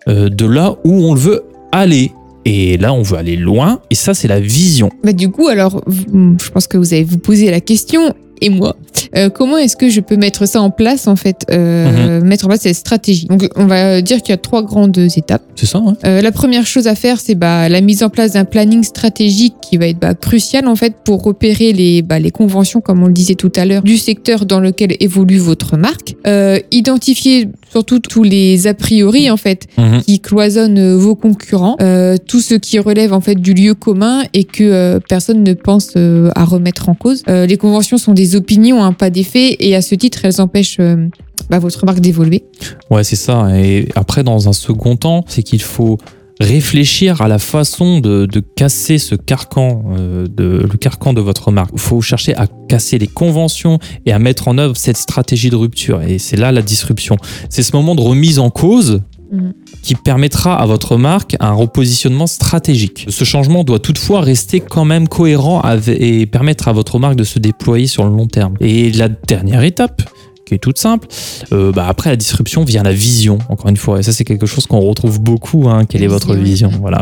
euh, 0.09 0.29
de 0.29 0.45
là 0.45 0.75
où 0.85 0.91
on 1.05 1.13
le 1.13 1.19
veut 1.19 1.43
aller. 1.71 2.11
Et 2.45 2.77
là, 2.77 2.93
on 2.93 3.01
veut 3.01 3.17
aller 3.17 3.35
loin, 3.35 3.81
et 3.89 3.95
ça, 3.95 4.13
c'est 4.13 4.29
la 4.29 4.39
vision. 4.39 4.89
Bah, 5.03 5.11
du 5.11 5.29
coup, 5.29 5.49
alors, 5.49 5.81
vous- 5.85 6.37
je 6.41 6.49
pense 6.49 6.65
que 6.65 6.77
vous 6.77 6.93
allez 6.93 7.03
vous 7.03 7.17
poser 7.17 7.51
la 7.51 7.59
question, 7.59 8.13
et 8.39 8.49
moi, 8.49 8.77
euh, 9.15 9.29
comment 9.29 9.57
est-ce 9.57 9.75
que 9.77 9.89
je 9.89 10.01
peux 10.01 10.17
mettre 10.17 10.47
ça 10.47 10.61
en 10.61 10.69
place, 10.69 11.07
en 11.07 11.15
fait, 11.15 11.45
euh, 11.51 12.21
mettre 12.21 12.45
en 12.45 12.47
place 12.49 12.61
cette 12.61 12.75
stratégie? 12.75 13.27
Donc, 13.27 13.47
on 13.55 13.65
va 13.65 14.01
dire 14.01 14.21
qu'il 14.21 14.29
y 14.31 14.33
a 14.33 14.37
trois 14.37 14.63
grandes 14.63 14.97
étapes. 14.97 15.43
C'est 15.55 15.65
ça, 15.65 15.79
hein 15.79 15.95
Euh, 16.05 16.21
la 16.21 16.31
première 16.31 16.65
chose 16.65 16.87
à 16.87 16.95
faire, 16.95 17.19
c'est 17.19 17.35
bah, 17.35 17.69
la 17.69 17.81
mise 17.81 18.03
en 18.03 18.09
place 18.09 18.33
d'un 18.33 18.45
planning 18.45 18.83
stratégique 18.83 19.55
qui 19.61 19.77
va 19.77 19.87
être 19.87 19.99
bah, 19.99 20.13
crucial 20.13 20.67
en 20.67 20.75
fait 20.75 20.95
pour 21.03 21.23
repérer 21.23 21.73
les, 21.73 22.01
bah, 22.01 22.19
les 22.19 22.31
conventions, 22.31 22.81
comme 22.81 23.03
on 23.03 23.07
le 23.07 23.13
disait 23.13 23.35
tout 23.35 23.51
à 23.55 23.65
l'heure, 23.65 23.81
du 23.83 23.97
secteur 23.97 24.45
dans 24.45 24.59
lequel 24.59 24.95
évolue 24.99 25.37
votre 25.37 25.77
marque. 25.77 26.15
Euh, 26.25 26.59
identifier 26.71 27.49
surtout 27.71 27.99
tous 27.99 28.23
les 28.23 28.67
a 28.67 28.73
priori 28.73 29.29
en 29.29 29.37
fait 29.37 29.67
Mhm. 29.77 30.01
qui 30.03 30.19
cloisonnent 30.19 30.77
euh, 30.79 30.97
vos 30.97 31.15
concurrents, 31.15 31.75
euh, 31.81 32.15
tout 32.17 32.39
ce 32.39 32.55
qui 32.55 32.79
relève 32.79 33.13
en 33.13 33.21
fait 33.21 33.35
du 33.35 33.53
lieu 33.53 33.73
commun 33.73 34.23
et 34.33 34.43
que 34.45 34.63
euh, 34.63 34.99
personne 35.07 35.43
ne 35.43 35.53
pense 35.53 35.89
euh, 35.97 36.29
à 36.35 36.45
remettre 36.45 36.89
en 36.89 36.93
cause. 36.95 37.23
Euh, 37.29 37.45
les 37.45 37.57
conventions 37.57 37.97
sont 37.97 38.13
des 38.13 38.35
opinions, 38.35 38.83
hein, 38.83 38.93
pas 38.97 39.09
des 39.09 39.23
faits, 39.23 39.55
et 39.59 39.75
à 39.75 39.81
ce 39.81 39.95
titre, 39.95 40.19
elles 40.23 40.41
empêchent 40.41 40.77
euh, 40.79 41.07
bah, 41.49 41.59
votre 41.59 41.85
marque 41.85 41.99
d'évoluer. 41.99 42.43
Ouais, 42.89 43.03
c'est 43.03 43.15
ça. 43.15 43.47
Et 43.57 43.87
après, 43.95 44.23
dans 44.23 44.49
un 44.49 44.53
second 44.53 44.95
temps, 44.95 45.23
c'est 45.27 45.43
qu'il 45.43 45.61
faut 45.61 45.97
réfléchir 46.39 47.21
à 47.21 47.27
la 47.27 47.39
façon 47.39 47.99
de, 47.99 48.25
de 48.25 48.39
casser 48.39 48.97
ce 48.97 49.15
carcan, 49.15 49.83
euh, 49.97 50.27
de, 50.27 50.67
le 50.71 50.77
carcan 50.77 51.13
de 51.13 51.21
votre 51.21 51.51
marque. 51.51 51.71
Il 51.73 51.79
faut 51.79 52.01
chercher 52.01 52.35
à 52.35 52.47
casser 52.67 52.97
les 52.97 53.07
conventions 53.07 53.79
et 54.05 54.11
à 54.11 54.19
mettre 54.19 54.47
en 54.47 54.57
œuvre 54.57 54.77
cette 54.77 54.97
stratégie 54.97 55.49
de 55.49 55.55
rupture. 55.55 56.01
Et 56.03 56.19
c'est 56.19 56.37
là 56.37 56.51
la 56.51 56.61
disruption. 56.61 57.17
C'est 57.49 57.63
ce 57.63 57.75
moment 57.75 57.95
de 57.95 58.01
remise 58.01 58.39
en 58.39 58.49
cause 58.49 59.01
Mhm. 59.31 59.53
qui 59.81 59.95
permettra 59.95 60.55
à 60.55 60.65
votre 60.65 60.97
marque 60.97 61.35
un 61.39 61.51
repositionnement 61.51 62.27
stratégique. 62.27 63.05
Ce 63.09 63.23
changement 63.23 63.63
doit 63.63 63.79
toutefois 63.79 64.21
rester 64.21 64.59
quand 64.59 64.85
même 64.85 65.07
cohérent 65.07 65.61
et 65.87 66.25
permettre 66.25 66.67
à 66.67 66.73
votre 66.73 66.99
marque 66.99 67.15
de 67.15 67.23
se 67.23 67.39
déployer 67.39 67.87
sur 67.87 68.03
le 68.03 68.09
long 68.09 68.27
terme. 68.27 68.55
Et 68.59 68.91
la 68.91 69.09
dernière 69.09 69.63
étape, 69.63 70.01
qui 70.47 70.53
est 70.53 70.59
toute 70.59 70.79
simple, 70.79 71.07
euh, 71.51 71.71
bah, 71.73 71.85
après 71.89 72.09
la 72.09 72.15
disruption 72.15 72.63
vient 72.63 72.83
la 72.83 72.93
vision, 72.93 73.37
encore 73.49 73.69
une 73.69 73.77
fois. 73.77 73.99
Et 73.99 74.03
ça, 74.03 74.13
c'est 74.13 74.23
quelque 74.23 74.45
chose 74.45 74.65
qu'on 74.65 74.79
retrouve 74.79 75.19
beaucoup. 75.19 75.67
Hein, 75.67 75.83
quelle 75.85 76.03
est 76.03 76.07
votre 76.07 76.33
Vision. 76.35 76.69
vision 76.69 76.81
Voilà. 76.81 77.01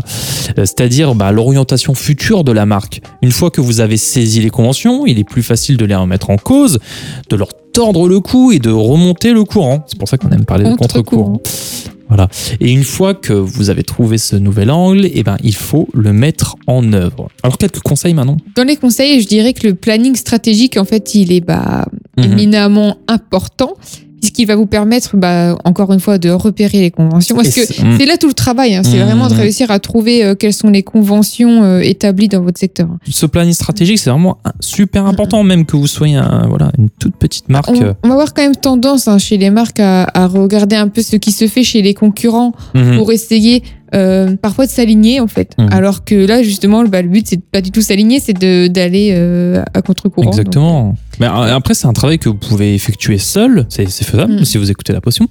Euh, 0.57 0.65
C'est-à-dire 0.65 1.13
bah, 1.13 1.31
l'orientation 1.31 1.93
future 1.93 2.43
de 2.43 2.51
la 2.51 2.65
marque. 2.65 3.01
Une 3.21 3.31
fois 3.31 3.51
que 3.51 3.61
vous 3.61 3.81
avez 3.81 3.97
saisi 3.97 4.41
les 4.41 4.49
conventions, 4.49 5.05
il 5.05 5.19
est 5.19 5.23
plus 5.23 5.43
facile 5.43 5.77
de 5.77 5.85
les 5.85 5.95
remettre 5.95 6.31
en 6.31 6.37
cause, 6.37 6.79
de 7.29 7.35
leur 7.35 7.49
tordre 7.71 8.07
le 8.07 8.19
cou 8.19 8.51
et 8.51 8.59
de 8.59 8.71
remonter 8.71 9.31
le 9.31 9.43
courant. 9.43 9.83
C'est 9.87 9.99
pour 9.99 10.07
ça 10.07 10.17
qu'on 10.17 10.29
aime 10.29 10.45
parler 10.45 10.63
de 10.69 10.75
Contre-courant. 10.75 11.39
Voilà. 12.07 12.27
Et 12.59 12.71
une 12.71 12.83
fois 12.83 13.13
que 13.15 13.33
vous 13.33 13.69
avez 13.69 13.83
trouvé 13.83 14.17
ce 14.17 14.35
nouvel 14.35 14.69
angle, 14.69 15.09
eh 15.13 15.23
ben, 15.23 15.37
il 15.43 15.55
faut 15.55 15.87
le 15.93 16.13
mettre 16.13 16.55
en 16.67 16.93
œuvre. 16.93 17.29
Alors, 17.43 17.57
quelques 17.57 17.79
conseils 17.79 18.13
maintenant 18.13 18.37
Dans 18.55 18.63
les 18.63 18.75
conseils, 18.75 19.21
je 19.21 19.27
dirais 19.27 19.53
que 19.53 19.67
le 19.67 19.75
planning 19.75 20.15
stratégique, 20.15 20.77
en 20.77 20.85
fait, 20.85 21.15
il 21.15 21.31
est 21.31 21.41
bah, 21.41 21.85
Mhm. 22.17 22.23
éminemment 22.31 22.97
important, 23.07 23.73
puisqu'il 24.25 24.45
va 24.47 24.55
vous 24.55 24.65
permettre, 24.65 25.15
bah, 25.17 25.55
encore 25.65 25.93
une 25.93 25.99
fois, 25.99 26.17
de 26.17 26.31
repérer 26.31 26.79
les 26.81 26.89
conventions. 26.91 27.35
Parce 27.35 27.49
que 27.49 27.63
c'est- 27.65 27.83
mm. 27.83 27.97
c'est 27.99 28.05
là 28.07 28.17
tout 28.17 28.27
le 28.27 28.33
travail, 28.33 28.73
hein. 28.75 28.81
c'est 28.83 28.97
Mhm. 28.97 29.03
vraiment 29.05 29.27
de 29.27 29.35
réussir 29.35 29.69
à 29.69 29.77
trouver 29.79 30.23
euh, 30.25 30.33
quelles 30.33 30.53
sont 30.53 30.69
les 30.69 30.81
conventions 30.81 31.63
euh, 31.63 31.79
établies 31.79 32.27
dans 32.27 32.41
votre 32.41 32.59
secteur. 32.59 32.87
Ce 33.07 33.27
planning 33.27 33.53
stratégique, 33.53 33.99
c'est 33.99 34.09
vraiment 34.09 34.37
super 34.59 35.05
important, 35.05 35.43
même 35.43 35.65
que 35.65 35.77
vous 35.77 35.85
soyez 35.85 36.15
un- 36.15 36.47
voilà, 36.49 36.71
une 36.79 36.89
toute 36.89 37.15
petite 37.17 37.49
marque. 37.49 37.69
On, 37.69 37.75
on 38.03 38.07
va 38.07 38.13
avoir 38.15 38.33
quand 38.33 38.41
même 38.41 38.55
tendance 38.55 39.07
hein, 39.07 39.19
chez 39.19 39.37
les 39.37 39.51
marques 39.51 39.79
à, 39.79 40.07
à 40.15 40.25
regarder 40.25 40.75
un 40.75 40.87
peu 40.87 41.03
ce 41.03 41.17
qui 41.17 41.31
se 41.31 41.45
fait 41.47 41.63
chez 41.63 41.83
les 41.83 41.93
concurrents 41.93 42.53
Mhm. 42.73 42.97
pour 42.97 43.11
essayer 43.11 43.61
euh, 43.95 44.35
parfois 44.35 44.65
de 44.65 44.71
s'aligner 44.71 45.19
en 45.19 45.27
fait. 45.27 45.53
Mhm. 45.57 45.69
Alors 45.71 46.03
que 46.03 46.15
là 46.15 46.43
justement 46.43 46.83
bah, 46.83 47.01
le 47.01 47.09
but 47.09 47.25
c'est 47.27 47.41
pas 47.41 47.61
du 47.61 47.71
tout 47.71 47.81
s'aligner, 47.81 48.19
c'est 48.19 48.33
d'aller 48.33 49.11
euh, 49.13 49.63
à 49.73 49.81
contre-courant. 49.81 50.27
Exactement. 50.27 50.95
Mais 51.19 51.27
euh, 51.27 51.55
après, 51.55 51.73
c'est 51.73 51.87
un 51.87 51.93
travail 51.93 52.19
que 52.19 52.29
vous 52.29 52.35
pouvez 52.35 52.73
effectuer 52.73 53.17
seul, 53.17 53.65
c'est 53.69 53.87
faisable 53.87 54.25
Mm. 54.25 54.45
si 54.45 54.57
vous 54.57 54.71
écoutez 54.71 54.93
la 54.93 55.01
potion, 55.01 55.27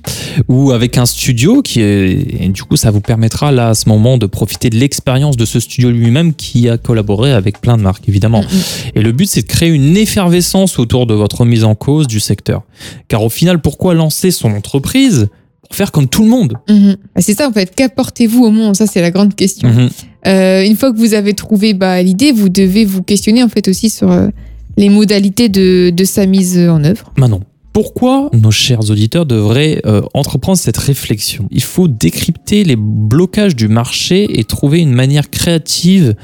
ou 0.48 0.70
avec 0.70 0.98
un 0.98 1.06
studio 1.06 1.62
qui 1.62 1.80
est, 1.80 2.44
et 2.44 2.48
du 2.48 2.62
coup, 2.62 2.76
ça 2.76 2.90
vous 2.90 3.00
permettra 3.00 3.52
là 3.52 3.70
à 3.70 3.74
ce 3.74 3.88
moment 3.88 4.18
de 4.18 4.26
profiter 4.26 4.70
de 4.70 4.76
l'expérience 4.76 5.36
de 5.36 5.44
ce 5.44 5.60
studio 5.60 5.90
lui-même 5.90 6.32
qui 6.34 6.68
a 6.68 6.78
collaboré 6.78 7.32
avec 7.32 7.60
plein 7.60 7.76
de 7.76 7.82
marques, 7.82 8.08
évidemment. 8.08 8.42
Mhm. 8.42 8.48
Et 8.94 9.02
le 9.02 9.12
but, 9.12 9.26
c'est 9.26 9.42
de 9.42 9.46
créer 9.46 9.70
une 9.70 9.96
effervescence 9.96 10.78
autour 10.78 11.06
de 11.06 11.14
votre 11.14 11.44
mise 11.44 11.64
en 11.64 11.74
cause 11.74 12.06
du 12.06 12.20
secteur. 12.20 12.62
Car 13.08 13.22
au 13.22 13.28
final, 13.28 13.60
pourquoi 13.60 13.94
lancer 13.94 14.30
son 14.30 14.52
entreprise 14.52 15.28
faire 15.74 15.92
comme 15.92 16.08
tout 16.08 16.22
le 16.22 16.28
monde. 16.28 16.54
Mhm. 16.68 16.96
C'est 17.18 17.34
ça 17.34 17.48
en 17.48 17.52
fait, 17.52 17.74
qu'apportez-vous 17.74 18.44
au 18.44 18.50
monde? 18.50 18.76
Ça 18.76 18.86
c'est 18.86 19.00
la 19.00 19.10
grande 19.10 19.34
question. 19.34 19.68
Mhm. 19.68 19.88
Euh, 20.26 20.64
une 20.64 20.76
fois 20.76 20.92
que 20.92 20.98
vous 20.98 21.14
avez 21.14 21.34
trouvé 21.34 21.74
bah, 21.74 22.02
l'idée, 22.02 22.32
vous 22.32 22.48
devez 22.48 22.84
vous 22.84 23.02
questionner 23.02 23.42
en 23.42 23.48
fait 23.48 23.68
aussi 23.68 23.90
sur 23.90 24.10
euh, 24.10 24.28
les 24.76 24.88
modalités 24.88 25.48
de, 25.48 25.90
de 25.90 26.04
sa 26.04 26.26
mise 26.26 26.58
en 26.58 26.82
œuvre. 26.82 27.12
Manon, 27.18 27.40
pourquoi 27.74 28.30
nos 28.32 28.52
chers 28.52 28.88
auditeurs 28.90 29.26
devraient 29.26 29.82
euh, 29.84 30.00
entreprendre 30.14 30.56
cette 30.56 30.76
réflexion? 30.76 31.48
Il 31.50 31.62
faut 31.62 31.88
décrypter 31.88 32.62
les 32.62 32.76
blocages 32.76 33.56
du 33.56 33.66
marché 33.66 34.38
et 34.38 34.44
trouver 34.44 34.78
une 34.78 34.92
manière 34.92 35.28
créative 35.28 36.14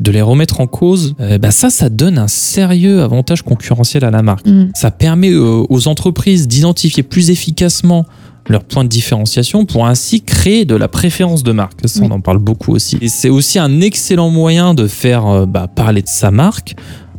de 0.00 0.10
les 0.10 0.20
remettre 0.20 0.60
en 0.60 0.66
cause. 0.66 1.14
Euh, 1.20 1.38
bah 1.38 1.52
ça, 1.52 1.70
ça 1.70 1.88
donne 1.88 2.18
un 2.18 2.28
sérieux 2.28 3.02
avantage 3.02 3.42
concurrentiel 3.42 4.04
à 4.04 4.10
la 4.10 4.22
marque. 4.22 4.46
Mhm. 4.46 4.70
Ça 4.74 4.90
permet 4.90 5.30
euh, 5.30 5.64
aux 5.68 5.88
entreprises 5.88 6.48
d'identifier 6.48 7.04
plus 7.04 7.30
efficacement 7.30 8.04
leurs 8.48 8.64
points 8.64 8.84
de 8.84 8.88
différenciation 8.88 9.64
pour 9.64 9.86
ainsi 9.86 10.22
créer 10.22 10.64
de 10.64 10.74
la 10.76 10.88
préférence 10.88 11.42
de 11.42 11.52
marque. 11.52 11.80
Ça, 11.86 12.00
on 12.02 12.10
en 12.10 12.20
parle 12.20 12.38
beaucoup 12.38 12.72
aussi. 12.72 12.96
Et 13.00 13.08
c'est 13.08 13.28
aussi 13.30 13.58
un 13.58 13.80
excellent 13.80 14.30
moyen 14.30 14.74
de 14.74 14.86
faire 14.86 15.26
euh, 15.26 15.46
bah, 15.46 15.66
parler 15.68 16.02
de 16.02 16.08
sa 16.08 16.30
marque 16.30 16.74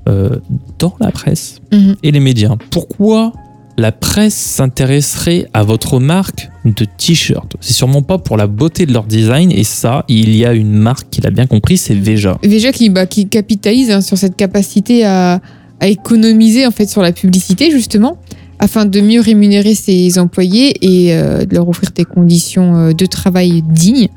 euh, 0.08 0.38
dans 0.80 0.96
la 1.00 1.12
presse 1.12 1.60
Mhm. 1.72 1.96
et 2.04 2.12
les 2.12 2.20
médias. 2.22 2.56
Pourquoi 2.72 3.34
la 3.78 3.92
presse 3.92 4.34
s'intéresserait 4.36 5.48
à 5.54 5.64
votre 5.64 6.00
marque 6.00 6.50
de 6.66 6.86
t-shirt? 6.86 7.56
C'est 7.60 7.74
sûrement 7.74 8.02
pas 8.02 8.18
pour 8.18 8.38
la 8.38 8.48
beauté 8.48 8.86
de 8.86 8.94
leur 8.94 9.04
design 9.04 9.52
et 9.52 9.64
ça, 9.64 10.06
il 10.08 10.36
y 10.36 10.46
a 10.46 10.54
une 10.54 10.72
marque 10.74 11.10
qui 11.10 11.22
l'a 11.22 11.30
bien 11.30 11.46
compris, 11.46 11.78
c'est. 11.78 11.94
Veja. 11.94 12.38
Déjà 12.44 12.72
qui, 12.72 12.90
bah, 12.90 13.06
qui 13.06 13.28
capitalise 13.28 13.92
hein, 13.92 14.02
sur 14.02 14.18
cette 14.18 14.36
capacité 14.36 15.06
à, 15.06 15.42
à 15.80 15.88
économiser 15.88 16.66
en 16.66 16.72
fait 16.72 16.90
sur 16.90 17.02
la 17.02 17.12
publicité 17.12 17.70
justement 17.70 18.18
afin 18.60 18.86
de 18.86 19.00
mieux 19.02 19.22
rémunérer 19.22 19.76
ses 19.76 20.18
employés 20.20 20.74
et 20.86 21.14
euh, 21.14 21.46
de 21.46 21.54
leur 21.56 21.68
offrir 21.70 21.92
des 21.96 22.06
conditions 22.06 22.76
euh, 22.76 22.94
de 22.94 23.06
travail 23.06 23.62
dignes. 23.70 24.10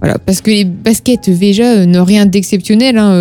Voilà, 0.00 0.18
parce 0.18 0.40
que 0.40 0.50
les 0.50 0.64
baskets 0.64 1.28
Veja 1.28 1.64
euh, 1.64 1.86
n'ont 1.86 2.04
rien 2.04 2.26
d'exceptionnel 2.26 2.98
hein, 2.98 3.14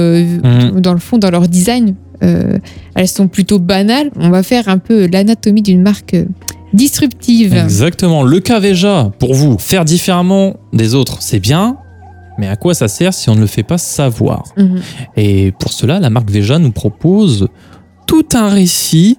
Mhm. 0.74 0.82
dans 0.82 0.94
le 0.94 1.00
fond, 1.00 1.18
dans 1.18 1.30
leur 1.32 1.48
design. 1.48 1.96
Euh, 2.24 2.58
elles 2.96 3.08
sont 3.08 3.28
plutôt 3.28 3.60
banales. 3.60 4.10
On 4.16 4.30
va 4.30 4.44
faire 4.44 4.68
un 4.70 4.78
peu 4.78 5.08
l'anatomie 5.08 5.62
d'une 5.62 5.82
marque 5.82 6.16
disruptive. 6.74 7.54
Exactement, 7.54 8.24
le 8.24 8.40
cas 8.40 8.60
Veja, 8.60 9.12
pour 9.20 9.34
vous, 9.34 9.58
faire 9.58 9.86
différemment 9.86 10.56
des 10.74 10.96
autres, 10.96 11.18
c'est 11.22 11.40
bien, 11.40 11.78
mais 12.40 12.48
à 12.48 12.56
quoi 12.56 12.74
ça 12.74 12.88
sert 12.88 13.14
si 13.14 13.30
on 13.30 13.36
ne 13.36 13.42
le 13.42 13.48
fait 13.48 13.64
pas 13.64 13.78
savoir? 13.78 14.44
Mhm. 14.58 14.80
Et 15.18 15.52
pour 15.60 15.72
cela, 15.72 16.00
la 16.00 16.10
marque 16.10 16.32
Veja 16.32 16.58
nous 16.60 16.72
propose 16.72 17.48
tout 18.08 18.26
un 18.34 18.50
récit 18.50 19.18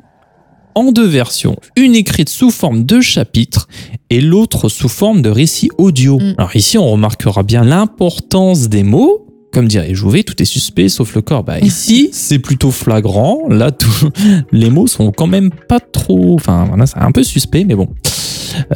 en 0.75 0.93
deux 0.93 1.07
versions. 1.07 1.57
Une 1.77 1.95
écrite 1.95 2.29
sous 2.29 2.51
forme 2.51 2.85
de 2.85 3.01
chapitre 3.01 3.69
et 4.11 4.21
l'autre 4.21 4.69
sous 4.69 4.89
forme 4.89 5.23
de 5.23 5.31
récit 5.31 5.71
audio. 5.79 6.19
Mm. 6.19 6.35
Alors 6.39 6.55
ici, 6.57 6.79
on 6.79 6.91
remarquera 6.91 7.43
bien 7.43 7.65
l'importance 7.65 8.69
des 8.69 8.83
mots. 8.83 9.21
Comme 9.53 9.69
dirait 9.69 9.95
Jouvet, 9.95 10.25
tout 10.25 10.41
est 10.43 10.47
suspect 10.47 10.89
sauf 10.89 11.15
le 11.15 11.23
corps. 11.23 11.45
Bah, 11.45 11.61
ici, 11.61 12.09
c'est 12.13 12.41
plutôt 12.41 12.71
flagrant. 12.73 13.43
Là, 13.49 13.71
tout- 13.71 14.09
les 14.53 14.69
mots 14.71 14.87
sont 14.89 15.13
quand 15.13 15.29
même 15.29 15.51
pas 15.69 15.79
trop. 15.81 16.35
Enfin, 16.35 16.65
voilà, 16.69 16.87
c'est 16.87 16.99
un 16.99 17.13
peu 17.13 17.23
suspect, 17.23 17.65
mais 17.65 17.75
bon. 17.77 17.89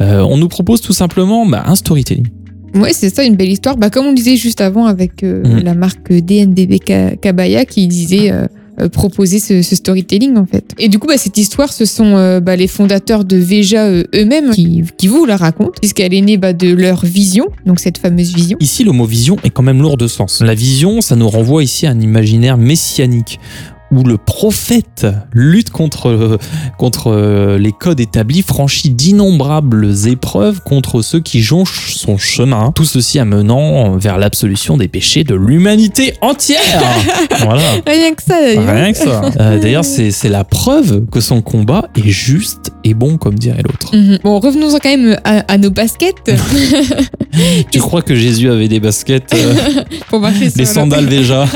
Euh, 0.01 0.21
on 0.21 0.37
nous 0.37 0.49
propose 0.49 0.81
tout 0.81 0.93
simplement 0.93 1.47
bah, 1.47 1.63
un 1.67 1.75
storytelling. 1.75 2.27
Ouais, 2.75 2.93
c'est 2.93 3.13
ça, 3.15 3.25
une 3.25 3.35
belle 3.37 3.51
histoire. 3.51 3.77
Bah, 3.77 3.91
comme 3.91 4.07
on 4.07 4.13
disait 4.13 4.37
juste 4.37 4.61
avant 4.61 4.87
avec 4.87 5.23
euh, 5.25 5.43
Mhm. 5.45 5.65
la 5.65 5.75
marque 5.75 6.13
DNDB 6.13 6.79
Ka- 6.79 7.17
Kabaya 7.17 7.65
qui 7.65 7.87
disait 7.89 8.31
euh, 8.31 8.47
proposer 8.87 9.39
ce, 9.39 9.63
storytelling 9.75 10.37
en 10.37 10.47
fait. 10.47 10.75
Et 10.79 10.89
du 10.89 10.99
coup, 10.99 11.07
bah, 11.07 11.17
cette 11.17 11.37
histoire, 11.37 11.73
ce 11.73 11.85
sont 11.85 12.17
euh, 12.17 12.41
bah, 12.41 12.57
les 12.57 12.69
fondateurs 12.69 13.25
de 13.25 13.37
Veja 13.37 13.87
euh, 13.87 14.05
eux-mêmes 14.15 14.51
qui, 14.51 14.85
qui 14.97 15.09
vous 15.09 15.25
la 15.25 15.37
racontent, 15.37 15.73
puisqu'elle 15.81 16.15
est 16.15 16.21
née 16.21 16.37
bah, 16.37 16.53
de 16.53 16.73
leur 16.73 17.05
vision, 17.05 17.47
donc 17.67 17.81
cette 17.81 17.99
fameuse 17.99 18.35
vision. 18.35 18.59
Ici, 18.61 18.85
le 18.85 18.93
mot 18.93 19.05
vision 19.05 19.37
est 19.45 19.51
quand 19.51 19.63
même 19.63 19.81
lourd 19.81 19.97
de 19.97 20.07
sens. 20.07 20.41
La 20.41 20.55
vision, 20.55 21.01
ça 21.01 21.17
nous 21.17 21.29
renvoie 21.29 21.63
ici 21.63 21.87
à 21.87 21.91
un 21.91 22.01
imaginaire 22.01 22.57
messianique 22.57 23.41
où 23.91 24.03
le 24.05 24.19
prophète 24.19 25.07
lutte 25.33 25.71
contre, 25.71 26.09
euh, 26.09 26.37
contre 26.79 27.11
euh, 27.11 27.59
les 27.59 27.73
codes 27.73 28.01
établis, 28.01 28.43
franchit 28.43 28.91
d'innombrables 28.91 29.93
épreuves 30.07 30.61
contre 30.63 31.01
ceux 31.03 31.21
qui 31.21 31.41
jonchent 31.43 31.95
son 31.95 32.19
chemin. 32.19 32.73
Tout 32.75 32.85
ceci 32.85 33.19
amenant 33.19 33.97
vers 33.97 34.19
l'absolution 34.19 34.77
des 34.77 34.89
péchés 34.89 35.25
de 35.25 35.35
l'humanité 35.35 36.15
entière. 36.21 36.61
voilà. 37.41 37.63
Rien 37.87 38.13
que 38.15 38.23
ça 38.23 38.41
d'ailleurs. 38.41 38.67
Rien 38.75 38.93
que 38.93 38.99
ça. 38.99 39.23
Euh, 39.41 39.59
D'ailleurs, 39.63 39.85
c'est 39.85 40.11
c'est 40.11 40.29
la 40.29 40.45
preuve 40.45 41.07
que 41.11 41.21
son 41.21 41.41
combat 41.43 41.89
est 41.97 42.09
juste 42.11 42.73
et 42.85 42.95
bon, 42.95 43.17
comme 43.17 43.35
dirait 43.39 43.63
l'autre. 43.63 43.95
Mhm. 43.97 44.19
Bon, 44.23 44.39
revenons-en 44.39 44.79
quand 44.79 44.89
même 44.97 45.19
à, 45.25 45.45
à 45.53 45.59
nos 45.59 45.71
baskets 45.71 46.15
Tu 47.71 47.79
crois 47.79 48.03
que 48.03 48.15
Jésus 48.15 48.51
avait 48.51 48.69
des 48.69 48.81
baskets, 48.81 49.33
euh, 49.35 49.55
pour 50.09 50.21
marcher 50.21 50.49
sur 50.51 50.57
des 50.59 50.65
la- 50.65 50.67
sandales 50.67 51.07
déjà? 51.07 51.47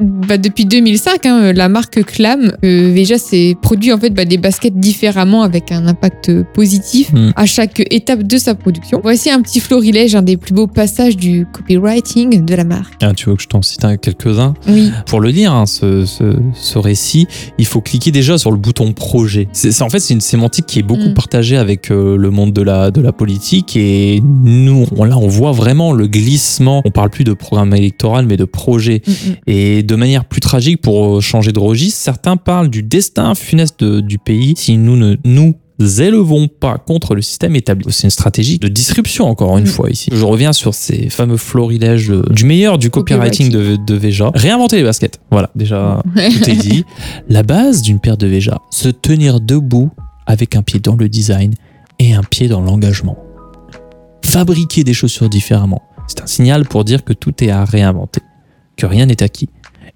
Bah, 0.00 0.38
depuis 0.38 0.64
2005, 0.64 1.26
hein, 1.26 1.52
la 1.52 1.68
marque 1.68 2.02
Clam, 2.04 2.52
euh, 2.64 2.90
Veja 2.94 3.18
s'est 3.18 3.56
produit 3.60 3.92
en 3.92 3.98
fait 3.98 4.10
bah, 4.10 4.24
des 4.24 4.38
baskets 4.38 4.78
différemment 4.78 5.42
avec 5.42 5.72
un 5.72 5.86
impact 5.86 6.42
positif 6.54 7.12
Mm. 7.12 7.30
à 7.36 7.46
chaque 7.46 7.82
étape 7.92 8.22
de 8.22 8.36
sa 8.38 8.54
production. 8.54 9.00
Voici 9.02 9.30
un 9.30 9.40
petit 9.42 9.60
florilège, 9.60 10.14
un 10.14 10.22
des 10.22 10.36
plus 10.36 10.54
beaux 10.54 10.66
passages 10.66 11.16
du 11.16 11.46
copywriting 11.52 12.44
de 12.44 12.54
la 12.54 12.64
marque. 12.64 12.94
Ah, 13.02 13.12
Tu 13.14 13.28
veux 13.28 13.36
que 13.36 13.42
je 13.42 13.48
t'en 13.48 13.62
cite 13.62 13.84
un- 13.84 13.96
quelques-uns? 13.96 14.54
Oui, 14.68 14.90
Pour 15.06 15.20
le 15.20 15.30
lire, 15.30 15.52
hein, 15.52 15.66
ce, 15.66 16.04
ce- 16.06 16.38
ce 16.54 16.78
récit, 16.78 17.26
il 17.58 17.66
faut 17.66 17.80
cliquer 17.80 18.10
déjà 18.10 18.38
sur 18.38 18.50
le 18.50 18.56
bouton 18.56 18.92
projet. 18.92 19.48
C'est, 19.52 19.82
en 19.82 19.88
fait, 19.90 19.98
c'est 20.00 20.14
une 20.14 20.20
sémantique 20.20 20.66
qui 20.66 20.78
est 20.78 20.82
beaucoup 20.82 21.08
Mm. 21.10 21.14
partagée 21.14 21.56
avec 21.56 21.90
euh, 21.90 22.16
le 22.16 22.30
monde 22.30 22.52
de 22.52 22.62
la, 22.62 22.90
de 22.90 23.00
la 23.00 23.12
politique 23.12 23.76
et 23.76 24.22
nous, 24.24 24.86
on- 24.96 25.04
là, 25.04 25.18
on 25.18 25.28
voit 25.28 25.52
vraiment 25.52 25.92
le 25.92 26.06
glissement. 26.06 26.82
On 26.84 26.90
parle 26.90 27.10
plus 27.10 27.24
de 27.24 27.32
programme 27.32 27.74
électoral, 27.74 28.26
mais 28.26 28.36
de 28.36 28.44
projet. 28.44 29.02
Mm, 29.06 29.10
mm. 29.10 29.34
Et 29.46 29.82
de 29.90 29.96
manière 29.96 30.24
plus 30.24 30.40
tragique, 30.40 30.80
pour 30.80 31.16
euh, 31.16 31.20
changer 31.20 31.50
de 31.52 31.58
registre, 31.58 32.00
certains 32.00 32.36
parlent 32.36 32.70
du 32.70 32.82
destin 32.84 33.34
funeste 33.34 33.82
de- 33.82 34.00
du 34.00 34.18
pays 34.18 34.54
si 34.56 34.76
nous 34.76 34.96
ne 34.96 35.16
nous 35.24 35.54
élevons 36.00 36.46
pas 36.46 36.78
contre 36.78 37.14
le 37.14 37.22
système 37.22 37.56
établi. 37.56 37.86
C'est 37.88 38.04
une 38.04 38.10
stratégie 38.10 38.58
de 38.58 38.68
disruption, 38.68 39.24
encore 39.26 39.56
une 39.58 39.64
Mm. 39.64 39.68
fois, 39.68 39.90
ici. 39.90 40.10
Je 40.12 40.24
reviens 40.24 40.52
sur 40.52 40.74
ces 40.74 41.08
fameux 41.08 41.38
florilèges 41.38 42.10
euh, 42.10 42.22
du 42.30 42.44
meilleur 42.44 42.78
du 42.78 42.90
copywriting 42.90 43.50
de, 43.50 43.76
de 43.76 43.94
Veja. 43.94 44.30
Réinventer 44.34 44.76
les 44.76 44.82
baskets. 44.84 45.18
Voilà, 45.30 45.50
déjà, 45.56 46.02
tout 46.14 46.50
est 46.50 46.56
dit. 46.56 46.84
La 47.28 47.42
base 47.42 47.82
d'une 47.82 47.98
paire 47.98 48.16
de 48.18 48.26
Veja, 48.26 48.58
se 48.70 48.90
tenir 48.90 49.40
debout 49.40 49.90
avec 50.26 50.54
un 50.54 50.62
pied 50.62 50.78
dans 50.80 50.94
le 50.96 51.08
design 51.08 51.54
et 51.98 52.12
un 52.14 52.22
pied 52.22 52.46
dans 52.46 52.60
l'engagement. 52.60 53.16
fabriquer 54.24 54.84
des 54.84 54.94
chaussures 54.94 55.28
différemment. 55.28 55.82
C'est 56.06 56.20
un 56.22 56.26
signal 56.26 56.64
pour 56.66 56.84
dire 56.84 57.04
que 57.04 57.12
tout 57.12 57.42
est 57.42 57.50
à 57.50 57.64
réinventer, 57.64 58.20
que 58.76 58.86
rien 58.86 59.06
n'est 59.06 59.22
acquis. 59.22 59.48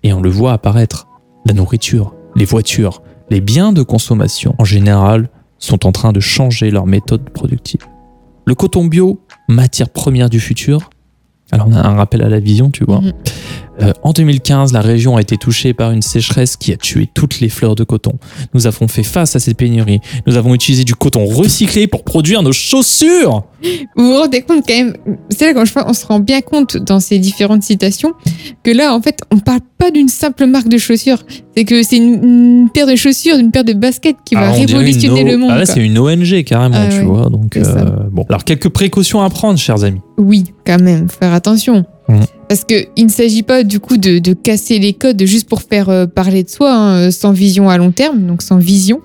Et 0.04 0.12
on 0.12 0.22
le 0.22 0.30
voit 0.30 0.52
apparaître. 0.52 1.08
La 1.46 1.52
nourriture, 1.52 2.14
les 2.36 2.44
voitures, 2.44 3.02
les 3.30 3.40
biens 3.40 3.72
de 3.72 3.82
consommation 3.82 4.54
en 4.58 4.64
général 4.64 5.28
sont 5.58 5.86
en 5.86 5.92
train 5.92 6.12
de 6.12 6.20
changer 6.20 6.70
leur 6.70 6.86
méthode 6.86 7.28
productive. 7.30 7.80
Le 8.46 8.54
coton 8.54 8.84
bio, 8.84 9.20
matière 9.48 9.88
première 9.88 10.30
du 10.30 10.40
futur, 10.40 10.90
alors 11.50 11.68
on 11.68 11.72
a 11.72 11.86
un 11.86 11.94
rappel 11.94 12.22
à 12.22 12.28
la 12.28 12.40
vision, 12.40 12.70
tu 12.70 12.84
vois. 12.84 13.00
Mhm. 13.00 13.12
Euh, 13.82 13.92
en 14.02 14.12
2015, 14.12 14.72
la 14.72 14.80
région 14.80 15.16
a 15.16 15.20
été 15.20 15.36
touchée 15.36 15.74
par 15.74 15.90
une 15.90 16.02
sécheresse 16.02 16.56
qui 16.56 16.72
a 16.72 16.76
tué 16.76 17.08
toutes 17.12 17.40
les 17.40 17.48
fleurs 17.48 17.74
de 17.74 17.82
coton. 17.84 18.12
Nous 18.54 18.66
avons 18.66 18.86
fait 18.88 19.02
face 19.02 19.34
à 19.34 19.40
cette 19.40 19.56
pénurie. 19.56 20.00
Nous 20.26 20.36
avons 20.36 20.54
utilisé 20.54 20.84
du 20.84 20.94
coton 20.94 21.24
recyclé 21.26 21.86
pour 21.88 22.04
produire 22.04 22.42
nos 22.42 22.52
chaussures. 22.52 23.42
Vous 23.96 24.04
vous 24.06 24.16
rendez 24.16 24.42
compte 24.42 24.62
quand 24.68 24.74
même, 24.76 24.94
c'est 25.30 25.46
là 25.46 25.54
quand 25.54 25.64
je 25.64 25.72
pense, 25.72 25.84
on 25.86 25.92
se 25.94 26.06
rend 26.06 26.20
bien 26.20 26.40
compte 26.42 26.76
dans 26.76 27.00
ces 27.00 27.18
différentes 27.18 27.62
citations 27.62 28.12
que 28.62 28.70
là, 28.70 28.94
en 28.94 29.00
fait, 29.00 29.20
on 29.32 29.38
parle 29.38 29.60
pas 29.78 29.90
d'une 29.90 30.08
simple 30.08 30.46
marque 30.46 30.68
de 30.68 30.78
chaussures. 30.78 31.24
C'est 31.56 31.64
que 31.64 31.82
c'est 31.82 31.96
une, 31.96 32.22
une 32.62 32.68
paire 32.72 32.86
de 32.86 32.94
chaussures, 32.96 33.36
une 33.38 33.50
paire 33.50 33.64
de 33.64 33.72
baskets 33.72 34.16
qui 34.24 34.34
va 34.34 34.50
Ah, 34.50 34.52
dirait 34.52 34.66
révolutionner 34.66 35.22
O- 35.22 35.26
le 35.26 35.36
monde. 35.38 35.50
Ah 35.52 35.58
là, 35.58 35.66
c'est 35.66 35.80
une 35.84 35.98
ONG 35.98 36.44
carrément, 36.44 36.76
Ah 36.78 36.88
tu 36.90 36.98
ouais, 36.98 37.02
vois. 37.04 37.30
Donc, 37.30 37.56
euh, 37.56 37.62
bon. 38.12 38.24
Alors, 38.28 38.44
quelques 38.44 38.68
précautions 38.68 39.22
à 39.22 39.30
prendre, 39.30 39.58
chers 39.58 39.82
amis. 39.82 40.00
Oui, 40.18 40.44
quand 40.66 40.80
même, 40.80 41.08
faire 41.08 41.32
attention. 41.32 41.84
Parce 42.48 42.64
que 42.64 42.86
il 42.96 43.06
ne 43.06 43.10
s'agit 43.10 43.42
pas 43.42 43.62
du 43.62 43.80
coup 43.80 43.96
de, 43.96 44.18
de 44.18 44.32
casser 44.32 44.78
les 44.78 44.92
codes 44.92 45.22
juste 45.24 45.48
pour 45.48 45.62
faire 45.62 45.88
euh, 45.88 46.06
parler 46.06 46.42
de 46.42 46.50
soi, 46.50 46.72
hein, 46.72 47.10
sans 47.10 47.32
vision 47.32 47.68
à 47.68 47.78
long 47.78 47.90
terme, 47.90 48.26
donc 48.26 48.42
sans 48.42 48.58
vision 48.58 49.00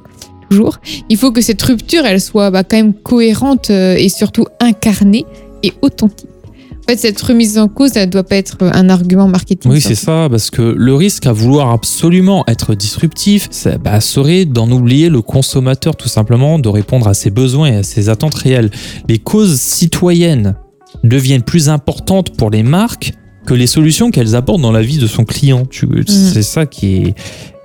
toujours. 0.49 0.79
Il 1.09 1.17
faut 1.17 1.31
que 1.31 1.41
cette 1.41 1.61
rupture, 1.61 2.05
elle 2.05 2.21
soit 2.21 2.51
bah, 2.51 2.63
quand 2.63 2.77
même 2.77 2.93
cohérente 2.93 3.69
euh, 3.69 3.95
et 3.95 4.09
surtout 4.09 4.45
incarnée 4.59 5.25
et 5.63 5.73
authentique. 5.81 6.27
En 6.71 6.91
fait, 6.91 6.97
cette 6.97 7.21
remise 7.21 7.59
en 7.59 7.67
cause, 7.67 7.91
elle 7.95 8.07
ne 8.07 8.11
doit 8.11 8.23
pas 8.23 8.37
être 8.37 8.57
euh, 8.63 8.71
un 8.73 8.89
argument 8.89 9.27
marketing. 9.27 9.71
Oui, 9.71 9.79
c'est 9.79 9.95
ça, 9.95 10.27
parce 10.29 10.49
que 10.49 10.61
le 10.61 10.95
risque 10.95 11.27
à 11.27 11.31
vouloir 11.31 11.69
absolument 11.69 12.43
être 12.47 12.73
disruptif, 12.73 13.47
ça, 13.51 13.77
bah, 13.77 14.01
serait 14.01 14.45
d'en 14.45 14.71
oublier 14.71 15.09
le 15.09 15.21
consommateur, 15.21 15.95
tout 15.95 16.09
simplement, 16.09 16.57
de 16.57 16.69
répondre 16.69 17.07
à 17.07 17.13
ses 17.13 17.29
besoins 17.29 17.67
et 17.67 17.75
à 17.75 17.83
ses 17.83 18.09
attentes 18.09 18.33
réelles. 18.33 18.71
Les 19.07 19.19
causes 19.19 19.59
citoyennes 19.59 20.55
deviennent 21.03 21.43
plus 21.43 21.69
importantes 21.69 22.35
pour 22.35 22.49
les 22.49 22.63
marques 22.63 23.13
que 23.49 23.55
les 23.55 23.65
solutions 23.67 24.11
qu'elles 24.11 24.35
apportent 24.35 24.61
dans 24.61 24.71
la 24.71 24.83
vie 24.83 24.99
de 24.99 25.07
son 25.07 25.25
client. 25.25 25.65
Tu- 25.67 25.87
C'est 26.07 26.43
ça 26.43 26.67
qui 26.67 26.97
est 26.97 27.13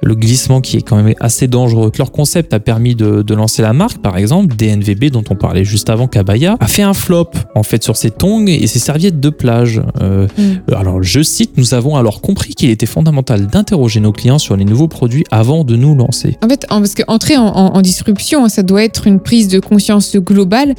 le 0.02 0.14
glissement 0.14 0.62
qui 0.62 0.78
est 0.78 0.82
quand 0.82 0.96
même 1.02 1.14
assez 1.20 1.46
dangereux. 1.46 1.90
Leur 1.98 2.10
concept 2.10 2.54
a 2.54 2.60
permis 2.60 2.94
de, 2.94 3.20
de 3.20 3.34
lancer 3.34 3.60
la 3.60 3.74
marque, 3.74 3.98
par 3.98 4.16
exemple, 4.16 4.54
DNVB, 4.56 5.10
dont 5.10 5.24
on 5.28 5.34
parlait 5.34 5.64
juste 5.64 5.90
avant, 5.90 6.06
Kabaya, 6.08 6.56
a 6.60 6.66
fait 6.68 6.82
un 6.82 6.94
flop, 6.94 7.30
en 7.54 7.62
fait, 7.62 7.84
sur 7.84 7.96
ses 7.98 8.10
tongs 8.10 8.46
et 8.46 8.66
ses 8.66 8.78
serviettes 8.78 9.20
de 9.20 9.28
plage. 9.28 9.82
Euh, 10.00 10.26
Mm. 10.38 10.74
alors, 10.74 11.02
je 11.02 11.22
cite, 11.22 11.52
nous 11.58 11.74
avons 11.74 11.96
alors 11.96 12.22
compris 12.22 12.54
qu'il 12.54 12.70
était 12.70 12.86
fondamental 12.86 13.46
d'interroger 13.46 14.00
nos 14.00 14.12
clients 14.12 14.38
sur 14.38 14.56
les 14.56 14.64
nouveaux 14.64 14.88
produits 14.88 15.24
avant 15.30 15.64
de 15.64 15.76
nous 15.76 15.94
lancer. 15.94 16.38
En 16.42 16.48
fait, 16.48 16.64
en- 16.70 16.78
parce 16.80 16.94
qu'entrer 16.94 17.36
en, 17.36 17.44
en- 17.46 17.74
en 17.76 17.82
disruption, 17.82 18.48
ça 18.48 18.62
doit 18.62 18.82
être 18.84 19.06
une 19.06 19.20
prise 19.20 19.48
de 19.48 19.58
conscience 19.60 20.16
globale 20.16 20.74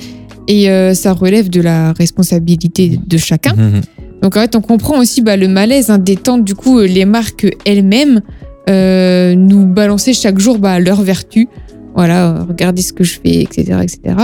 et 0.47 0.69
euh, 0.69 0.93
ça 0.93 1.13
relève 1.13 1.49
de 1.49 1.61
la 1.61 1.93
responsabilité 1.93 2.99
de 3.05 3.17
chacun. 3.17 3.53
Mhm. 3.55 3.81
Donc 4.21 4.37
en 4.37 4.41
fait, 4.41 4.55
on 4.55 4.61
comprend 4.61 4.99
aussi 4.99 5.21
bah, 5.21 5.37
le 5.37 5.47
malaise 5.47 5.89
hein, 5.89 5.97
d'étendre 5.97 6.43
du 6.43 6.55
coup 6.55 6.79
euh, 6.79 6.87
les 6.87 7.05
marques 7.05 7.47
elles-mêmes 7.65 8.21
euh, 8.69 9.35
nous 9.35 9.65
balancer 9.65 10.13
chaque 10.13 10.39
jour 10.39 10.57
bah, 10.57 10.79
leurs 10.79 11.01
vertus. 11.03 11.47
Voilà, 11.95 12.29
euh, 12.31 12.43
regardez 12.47 12.81
ce 12.81 12.91
que 12.93 13.03
je 13.03 13.19
fais, 13.23 13.41
etc. 13.43 13.77
etc. 13.83 14.15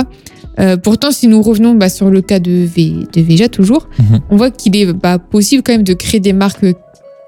Euh, 0.59 0.75
pourtant, 0.77 1.11
si 1.11 1.27
nous 1.27 1.41
revenons 1.41 1.75
bah, 1.75 1.87
sur 1.89 2.09
le 2.09 2.21
cas 2.21 2.39
de, 2.39 2.51
v, 2.65 3.05
de 3.13 3.21
Veja 3.21 3.47
toujours, 3.47 3.87
Mhm. 3.99 4.19
on 4.29 4.35
voit 4.37 4.51
qu'il 4.51 4.75
est 4.75 4.91
bah, 4.91 5.19
possible 5.19 5.63
quand 5.63 5.71
même 5.73 5.83
de 5.83 5.93
créer 5.93 6.19
des 6.19 6.33
marques 6.33 6.65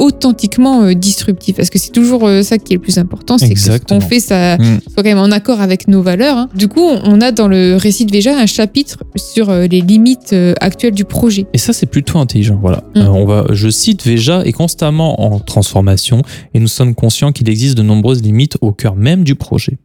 authentiquement 0.03 0.83
euh, 0.83 0.93
disruptives. 0.93 1.55
Parce 1.55 1.69
que 1.69 1.79
c'est 1.79 1.91
toujours 1.91 2.27
euh, 2.27 2.41
ça 2.43 2.57
qui 2.57 2.74
est 2.74 2.75
le 2.75 2.81
plus 2.81 2.98
important, 2.98 3.38
c'est 3.38 3.53
que 3.53 3.60
ce 3.60 3.77
qu'on 3.79 4.00
fait, 4.01 4.19
ça 4.19 4.57
Mm. 4.57 4.79
soit 4.93 5.03
quand 5.03 5.10
même 5.10 5.17
en 5.17 5.31
accord 5.31 5.62
avec 5.62 5.88
nos 5.88 6.01
valeurs. 6.01 6.38
hein. 6.38 6.50
Du 6.55 6.67
coup, 6.67 6.81
on 7.03 7.22
a 7.22 7.31
dans 7.31 7.48
le 7.48 7.75
récit 7.77 8.05
de 8.05 8.12
Veja 8.12 8.38
un 8.38 8.45
chapitre 8.45 9.00
sur 9.15 9.50
euh, 9.50 9.65
les 9.67 9.81
limites 9.81 10.36
actuelles 10.60 10.93
du 10.93 11.05
projet. 11.05 11.48
Et 11.53 11.57
ça, 11.57 11.74
c'est 11.74 11.86
plutôt 11.88 12.19
intelligent. 12.19 12.60
Voilà. 12.62 12.83
Mm. 12.95 13.00
Euh, 13.00 13.07
on 13.10 13.25
va, 13.25 13.45
je 13.51 13.69
cite, 13.69 14.05
Veja 14.05 14.43
est 14.45 14.51
constamment 14.51 15.22
en 15.22 15.39
transformation 15.39 16.22
et 16.53 16.60
nous 16.60 16.67
sommes 16.67 16.93
conscients 16.95 17.31
qu'il 17.31 17.50
existe 17.50 17.75
de 17.77 17.83
nombreuses 17.83 18.22
limites 18.22 18.57
au 18.62 18.72
cœur 18.74 18.95
même 18.95 19.24
du 19.24 19.36
projet. 19.36 19.77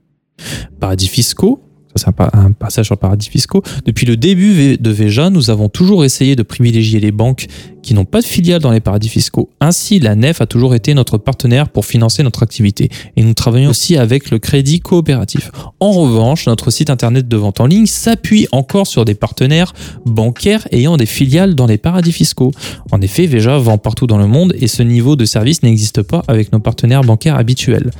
Paradis 0.81 1.09
fiscaux. 1.09 1.61
Ça, 1.89 1.95
c'est 1.97 2.09
un, 2.09 2.13
pa- 2.13 2.31
un 2.35 2.53
passage 2.53 2.87
sur 2.87 2.99
paradis 2.99 3.29
fiscaux. 3.29 3.63
Depuis 3.87 4.07
le 4.07 4.17
début 4.17 4.77
de 4.77 4.91
Veja, 4.91 5.31
nous 5.31 5.51
avons 5.51 5.69
toujours 5.69 6.05
essayé 6.05 6.37
de 6.37 6.43
privilégier 6.43 7.01
les 7.01 7.13
banques 7.13 7.47
qui 7.83 7.95
n'ont 7.95 8.05
pas 8.05 8.21
de 8.21 8.27
filiales 8.27 8.61
dans 8.61 8.71
les 8.73 8.81
paradis 8.81 9.09
fiscaux. 9.09 9.49
Ainsi, 9.61 9.99
la 9.99 10.15
NEF 10.15 10.43
a 10.43 10.47
toujours 10.47 10.75
été 10.75 10.93
notre 10.93 11.17
partenaire 11.17 11.71
pour 11.71 11.87
financer 11.87 12.23
notre 12.23 12.43
activité. 12.43 12.91
Et 13.17 13.23
nous 13.23 13.33
travaillons 13.33 13.71
aussi 13.71 13.97
avec 13.97 14.31
le 14.31 14.39
crédit 14.39 14.81
coopératif. 14.81 15.51
En 15.81 15.93
revanche, 15.93 16.47
notre 16.47 16.71
site 16.71 16.91
internet 16.91 17.27
de 17.27 17.37
vente 17.39 17.61
en 17.61 17.67
ligne 17.67 17.87
s'appuie 17.87 18.47
encore 18.53 18.87
sur 18.87 19.07
des 19.07 19.15
partenaires 19.15 19.73
bancaires 20.05 20.69
ayant 20.73 20.99
des 20.99 21.07
filiales 21.07 21.55
dans 21.55 21.67
les 21.67 21.79
paradis 21.79 22.13
fiscaux. 22.13 22.53
En 22.93 23.01
effet, 23.01 23.27
Veja 23.27 23.57
vend 23.57 23.79
partout 23.79 24.07
dans 24.07 24.19
le 24.19 24.27
monde 24.27 24.55
et 24.61 24.69
ce 24.69 24.83
niveau 24.83 25.17
de 25.17 25.25
service 25.25 25.63
n'existe 25.63 26.03
pas 26.03 26.23
avec 26.29 26.53
nos 26.53 26.61
partenaires 26.61 27.03
bancaires 27.03 27.37
habituels. 27.37 27.91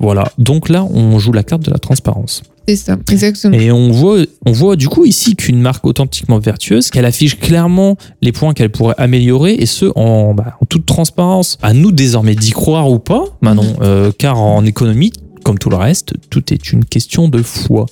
Voilà, 0.00 0.32
donc 0.38 0.70
là, 0.70 0.84
on 0.84 1.18
joue 1.18 1.32
la 1.32 1.42
carte 1.42 1.62
de 1.64 1.70
la 1.70 1.78
transparence. 1.78 2.42
C'est 2.66 2.76
ça, 2.76 2.96
exactement. 3.10 3.56
Et 3.56 3.70
on 3.70 3.90
voit, 3.90 4.20
on 4.46 4.52
voit 4.52 4.76
du 4.76 4.88
coup 4.88 5.04
ici 5.04 5.36
qu'une 5.36 5.60
marque 5.60 5.86
authentiquement 5.86 6.38
vertueuse, 6.38 6.90
qu'elle 6.90 7.04
affiche 7.04 7.38
clairement 7.38 7.96
les 8.22 8.32
points 8.32 8.54
qu'elle 8.54 8.70
pourrait 8.70 8.94
améliorer 8.96 9.54
et 9.54 9.66
ce 9.66 9.86
en, 9.96 10.34
bah, 10.34 10.56
en 10.60 10.66
toute 10.66 10.86
transparence. 10.86 11.58
À 11.62 11.74
nous 11.74 11.92
désormais 11.92 12.34
d'y 12.34 12.52
croire 12.52 12.90
ou 12.90 12.98
pas, 12.98 13.24
Manon, 13.42 13.76
euh, 13.82 14.12
car 14.16 14.40
en 14.40 14.64
économie, 14.64 15.12
comme 15.44 15.58
tout 15.58 15.68
le 15.70 15.76
reste, 15.76 16.14
tout 16.30 16.52
est 16.52 16.72
une 16.72 16.84
question 16.84 17.28
de 17.28 17.42
foi. 17.42 17.86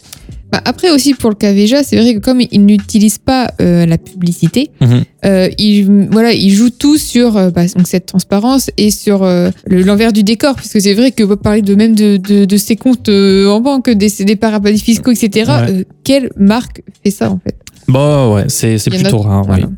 Bah, 0.52 0.60
après 0.66 0.90
aussi 0.90 1.14
pour 1.14 1.30
le 1.30 1.34
cas 1.36 1.52
Veja, 1.54 1.82
c'est 1.82 1.96
vrai 1.96 2.14
que 2.14 2.18
comme 2.18 2.42
ils 2.50 2.64
n'utilisent 2.64 3.16
pas 3.18 3.50
euh, 3.62 3.86
la 3.86 3.96
publicité, 3.96 4.70
Mhm. 4.82 5.02
euh, 5.24 5.48
ils, 5.58 6.08
voilà, 6.10 6.32
ils 6.34 6.50
jouent 6.50 6.68
tout 6.70 6.98
sur 6.98 7.38
euh, 7.38 7.48
bah, 7.50 7.64
donc 7.74 7.86
cette 7.86 8.04
transparence 8.06 8.70
et 8.76 8.90
sur 8.90 9.22
euh, 9.22 9.50
le- 9.66 9.82
l'envers 9.82 10.12
du 10.12 10.22
décor, 10.24 10.54
parce 10.54 10.68
que 10.68 10.78
c'est 10.78 10.92
vrai 10.92 11.10
que 11.10 11.22
vous 11.22 11.38
parler 11.38 11.62
de 11.62 11.74
même 11.74 11.94
de, 11.94 12.18
de, 12.18 12.44
de 12.44 12.56
ces 12.58 12.76
comptes 12.76 13.08
en 13.08 13.60
banque, 13.60 13.88
des, 13.88 14.10
des 14.10 14.36
paradis 14.36 14.78
fiscaux, 14.78 15.10
etc. 15.12 15.50
Ouais. 15.68 15.86
quelle 16.04 16.28
marque 16.36 16.82
fait 17.02 17.10
ça 17.10 17.30
en 17.30 17.38
fait? 17.42 17.56
Bah 17.88 18.28
ouais, 18.30 18.44
c'est 18.48 18.76
plutôt 18.90 19.18
rare. 19.18 19.44
voilà. 19.44 19.66
oui. 19.66 19.72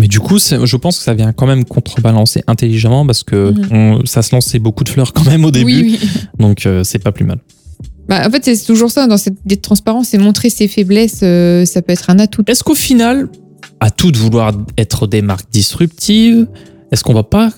Mais 0.00 0.08
du 0.08 0.18
coup, 0.20 0.38
je 0.38 0.76
pense 0.76 0.98
que 0.98 1.04
ça 1.04 1.14
vient 1.14 1.32
quand 1.32 1.46
même 1.46 1.64
contrebalancer 1.64 2.42
intelligemment 2.46 3.06
parce 3.06 3.22
que 3.22 3.52
Mhm. 3.52 3.68
on- 4.00 4.06
ça 4.06 4.22
se 4.22 4.34
lançait 4.34 4.58
beaucoup 4.58 4.84
de 4.84 4.88
fleurs 4.88 5.12
quand 5.12 5.24
même 5.26 5.44
au 5.44 5.50
début. 5.50 5.66
Oui, 5.82 5.98
oui. 6.02 6.08
Donc 6.38 6.64
euh, 6.66 6.82
c'est 6.82 6.98
pas 6.98 7.12
plus 7.12 7.24
mal. 7.26 7.38
Bah, 8.08 8.22
en 8.26 8.30
fait, 8.30 8.44
c'est 8.44 8.64
toujours 8.66 8.90
ça 8.90 9.06
dans 9.06 9.16
cette 9.16 9.36
idée 9.44 9.56
de 9.56 9.60
transparence, 9.60 10.08
c'est 10.08 10.18
montrer 10.18 10.50
ses 10.50 10.68
faiblesses, 10.68 11.20
euh, 11.22 11.64
ça 11.64 11.80
peut 11.82 11.92
être 11.92 12.10
un 12.10 12.18
atout. 12.18 12.42
Est-ce 12.46 12.62
qu'au 12.62 12.74
final, 12.74 13.28
à 13.80 13.90
tout 13.90 14.12
de 14.12 14.18
vouloir 14.18 14.52
être 14.76 15.06
des 15.06 15.22
marques 15.22 15.50
disruptives, 15.50 16.46
est-ce 16.92 17.02
qu'on 17.02 17.14
va 17.14 17.22
pas 17.22 17.50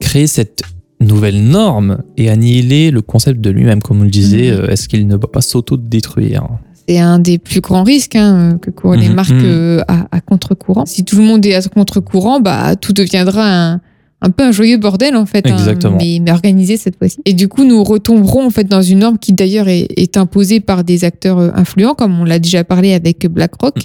créer 0.00 0.26
cette 0.26 0.62
nouvelle 1.00 1.42
norme 1.42 1.98
et 2.16 2.30
annihiler 2.30 2.90
le 2.90 3.02
concept 3.02 3.40
de 3.40 3.50
lui-même, 3.50 3.82
comme 3.82 4.00
on 4.00 4.04
le 4.04 4.10
disait, 4.10 4.50
Mhm. 4.52 4.58
euh, 4.60 4.68
est-ce 4.68 4.88
qu'il 4.88 5.06
ne 5.06 5.16
va 5.16 5.26
pas 5.26 5.40
s'auto-détruire? 5.40 6.46
C'est 6.86 6.98
un 6.98 7.18
des 7.18 7.38
plus 7.38 7.60
grands 7.60 7.82
risques 7.82 8.14
hein, 8.16 8.58
que 8.60 8.70
courent 8.70 8.94
les 8.94 9.08
Mhm, 9.08 9.14
marques 9.14 9.30
mhm. 9.30 9.42
euh, 9.44 9.80
à, 9.88 10.06
à 10.12 10.20
contre-courant. 10.20 10.84
Si 10.86 11.04
tout 11.04 11.16
le 11.16 11.22
monde 11.22 11.44
est 11.46 11.54
à 11.54 11.62
contre-courant, 11.62 12.40
bah, 12.40 12.76
tout 12.76 12.92
deviendra 12.92 13.42
un, 13.72 13.80
un 14.24 14.30
peu 14.30 14.42
un 14.42 14.52
joyeux 14.52 14.78
bordel 14.78 15.16
en 15.16 15.26
fait, 15.26 15.46
hein, 15.46 15.56
mais, 15.98 16.18
mais 16.20 16.30
organisé 16.30 16.76
cette 16.76 16.96
fois-ci. 16.96 17.18
Et 17.26 17.34
du 17.34 17.48
coup, 17.48 17.64
nous 17.64 17.84
retomberons 17.84 18.46
en 18.46 18.50
fait 18.50 18.64
dans 18.64 18.82
une 18.82 19.00
norme 19.00 19.18
qui 19.18 19.32
d'ailleurs 19.32 19.68
est, 19.68 19.86
est 19.96 20.16
imposée 20.16 20.60
par 20.60 20.82
des 20.82 21.04
acteurs 21.04 21.38
euh, 21.38 21.50
influents, 21.54 21.94
comme 21.94 22.18
on 22.18 22.24
l'a 22.24 22.38
déjà 22.38 22.64
parlé 22.64 22.94
avec 22.94 23.26
BlackRock. 23.26 23.84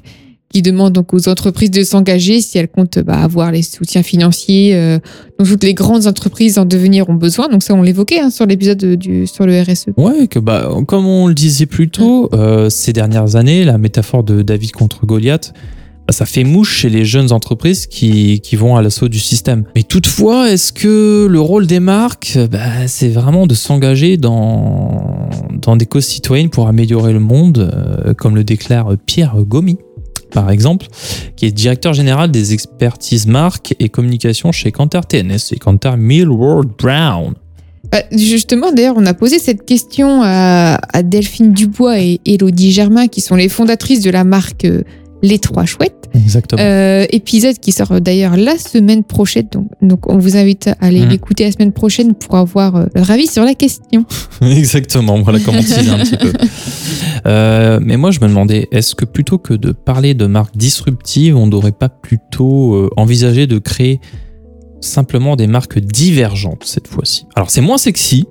qui 0.52 0.62
demande 0.64 0.94
donc 0.94 1.14
aux 1.14 1.28
entreprises 1.28 1.70
de 1.70 1.84
s'engager 1.84 2.42
si 2.42 2.58
elles 2.58 2.70
comptent 2.70 2.98
bah, 3.00 3.22
avoir 3.22 3.52
les 3.52 3.62
soutiens 3.62 4.02
financiers 4.02 4.74
euh, 4.74 4.98
dont 5.38 5.46
toutes 5.46 5.64
les 5.64 5.76
grandes 5.76 6.08
entreprises 6.08 6.58
en 6.58 6.66
devenir 6.66 7.10
ont 7.10 7.16
besoin. 7.16 7.50
Donc 7.50 7.62
ça, 7.62 7.76
on 7.76 7.84
l'évoquait 7.84 8.20
hein, 8.20 8.30
sur 8.32 8.46
l'épisode 8.46 8.84
du 8.96 9.28
sur 9.28 9.46
le. 9.46 9.62
RSE. 9.62 9.90
Ouais, 9.98 10.28
que 10.28 10.40
bah, 10.40 10.70
comme 10.88 11.06
on 11.06 11.28
le 11.28 11.34
disait 11.34 11.66
plus 11.66 11.90
tôt, 11.90 12.30
euh, 12.34 12.70
ces 12.70 12.94
dernières 12.94 13.36
années, 13.36 13.66
la 13.66 13.78
métaphore 13.78 14.24
de 14.24 14.42
David 14.42 14.72
contre 14.72 15.06
Goliath, 15.06 15.54
ça 16.12 16.26
fait 16.26 16.44
mouche 16.44 16.78
chez 16.78 16.90
les 16.90 17.06
jeunes 17.06 17.32
entreprises 17.32 17.88
qui, 17.88 18.42
qui 18.42 18.56
vont 18.56 18.76
à 18.76 18.82
l'assaut 18.82 19.08
du 19.08 19.20
système. 19.20 19.64
Mais 19.76 19.84
toutefois, 19.84 20.52
est-ce 20.52 20.74
que 20.74 21.28
le 21.30 21.40
rôle 21.40 21.68
des 21.68 21.80
marques, 21.80 22.38
bah, 22.52 22.88
c'est 22.88 23.10
vraiment 23.10 23.48
de 23.48 23.54
s'engager 23.54 24.18
dans, 24.18 25.30
dans 25.62 25.76
des 25.76 25.86
causes 25.86 26.06
citoyennes 26.06 26.50
pour 26.50 26.68
améliorer 26.68 27.14
le 27.14 27.20
monde, 27.20 27.70
euh, 27.74 28.14
comme 28.14 28.36
le 28.36 28.44
déclare 28.44 28.96
Pierre 29.06 29.36
Gomi 29.44 29.78
par 30.32 30.52
exemple, 30.52 30.86
qui 31.36 31.46
est 31.46 31.52
directeur 31.52 31.94
général 31.94 32.32
des 32.32 32.54
expertises 32.54 33.26
marques 33.26 33.76
et 33.80 33.90
communication 33.90 34.52
chez 34.52 34.72
Kantar 34.72 35.08
TNS 35.08 35.52
et 35.52 35.58
Kantar 35.58 35.98
Millward 35.98 36.68
Brown. 36.78 37.34
Bah, 37.92 38.04
justement, 38.12 38.72
d'ailleurs, 38.72 38.96
on 38.98 39.06
a 39.06 39.14
posé 39.14 39.40
cette 39.40 39.66
question 39.66 40.22
à, 40.22 40.80
à 40.94 41.04
Delphine 41.04 41.54
Dubois 41.54 42.00
et 42.00 42.20
Elodie 42.26 42.72
Germain, 42.72 43.08
qui 43.08 43.22
sont 43.22 43.36
les 43.36 43.50
fondatrices 43.50 44.02
de 44.02 44.12
la 44.12 44.24
marque 44.24 44.66
euh, 44.66 44.84
Les 45.24 45.40
Trois 45.40 45.66
Chouettes. 45.66 45.99
Exactement. 46.14 46.62
Euh, 46.62 47.06
épisode 47.12 47.58
qui 47.60 47.72
sort 47.72 48.02
d'ailleurs 48.02 48.36
la 48.38 48.58
semaine 48.58 49.04
prochaine. 49.04 49.48
Donc, 49.52 49.68
donc 49.82 50.10
on 50.10 50.18
vous 50.18 50.38
invite 50.38 50.68
à 50.68 50.76
aller 50.82 51.02
Mhm. 51.02 51.10
l'écouter 51.10 51.44
la 51.46 51.52
semaine 51.52 51.72
prochaine 51.72 52.14
pour 52.16 52.36
avoir 52.36 52.76
euh, 52.76 52.86
leur 52.96 53.10
avis 53.12 53.28
sur 53.28 53.44
la 53.44 53.54
question. 53.54 54.06
Exactement, 54.42 55.22
voilà 55.22 55.40
comment 55.40 55.60
teaser 55.62 55.90
un 55.90 56.00
petit 56.00 56.18
peu. 56.18 56.32
Euh, 57.26 57.80
mais 57.82 57.98
moi, 57.98 58.12
je 58.12 58.20
me 58.22 58.28
demandais, 58.28 58.68
est-ce 58.72 58.96
que 58.96 59.06
plutôt 59.06 59.38
que 59.38 59.54
de 59.54 59.72
parler 59.72 60.14
de 60.14 60.26
marques 60.26 60.58
disruptives, 60.58 61.36
on 61.38 61.48
n'aurait 61.48 61.72
pas 61.72 61.90
plutôt 61.90 62.90
envisagé 62.98 63.48
de 63.48 63.58
créer 63.60 64.00
simplement 64.82 65.36
des 65.36 65.48
marques 65.48 65.80
divergentes 65.80 66.64
cette 66.66 66.88
fois-ci? 66.88 67.26
Alors, 67.36 67.50
c'est 67.50 67.62
moins 67.62 67.78
sexy, 67.78 68.26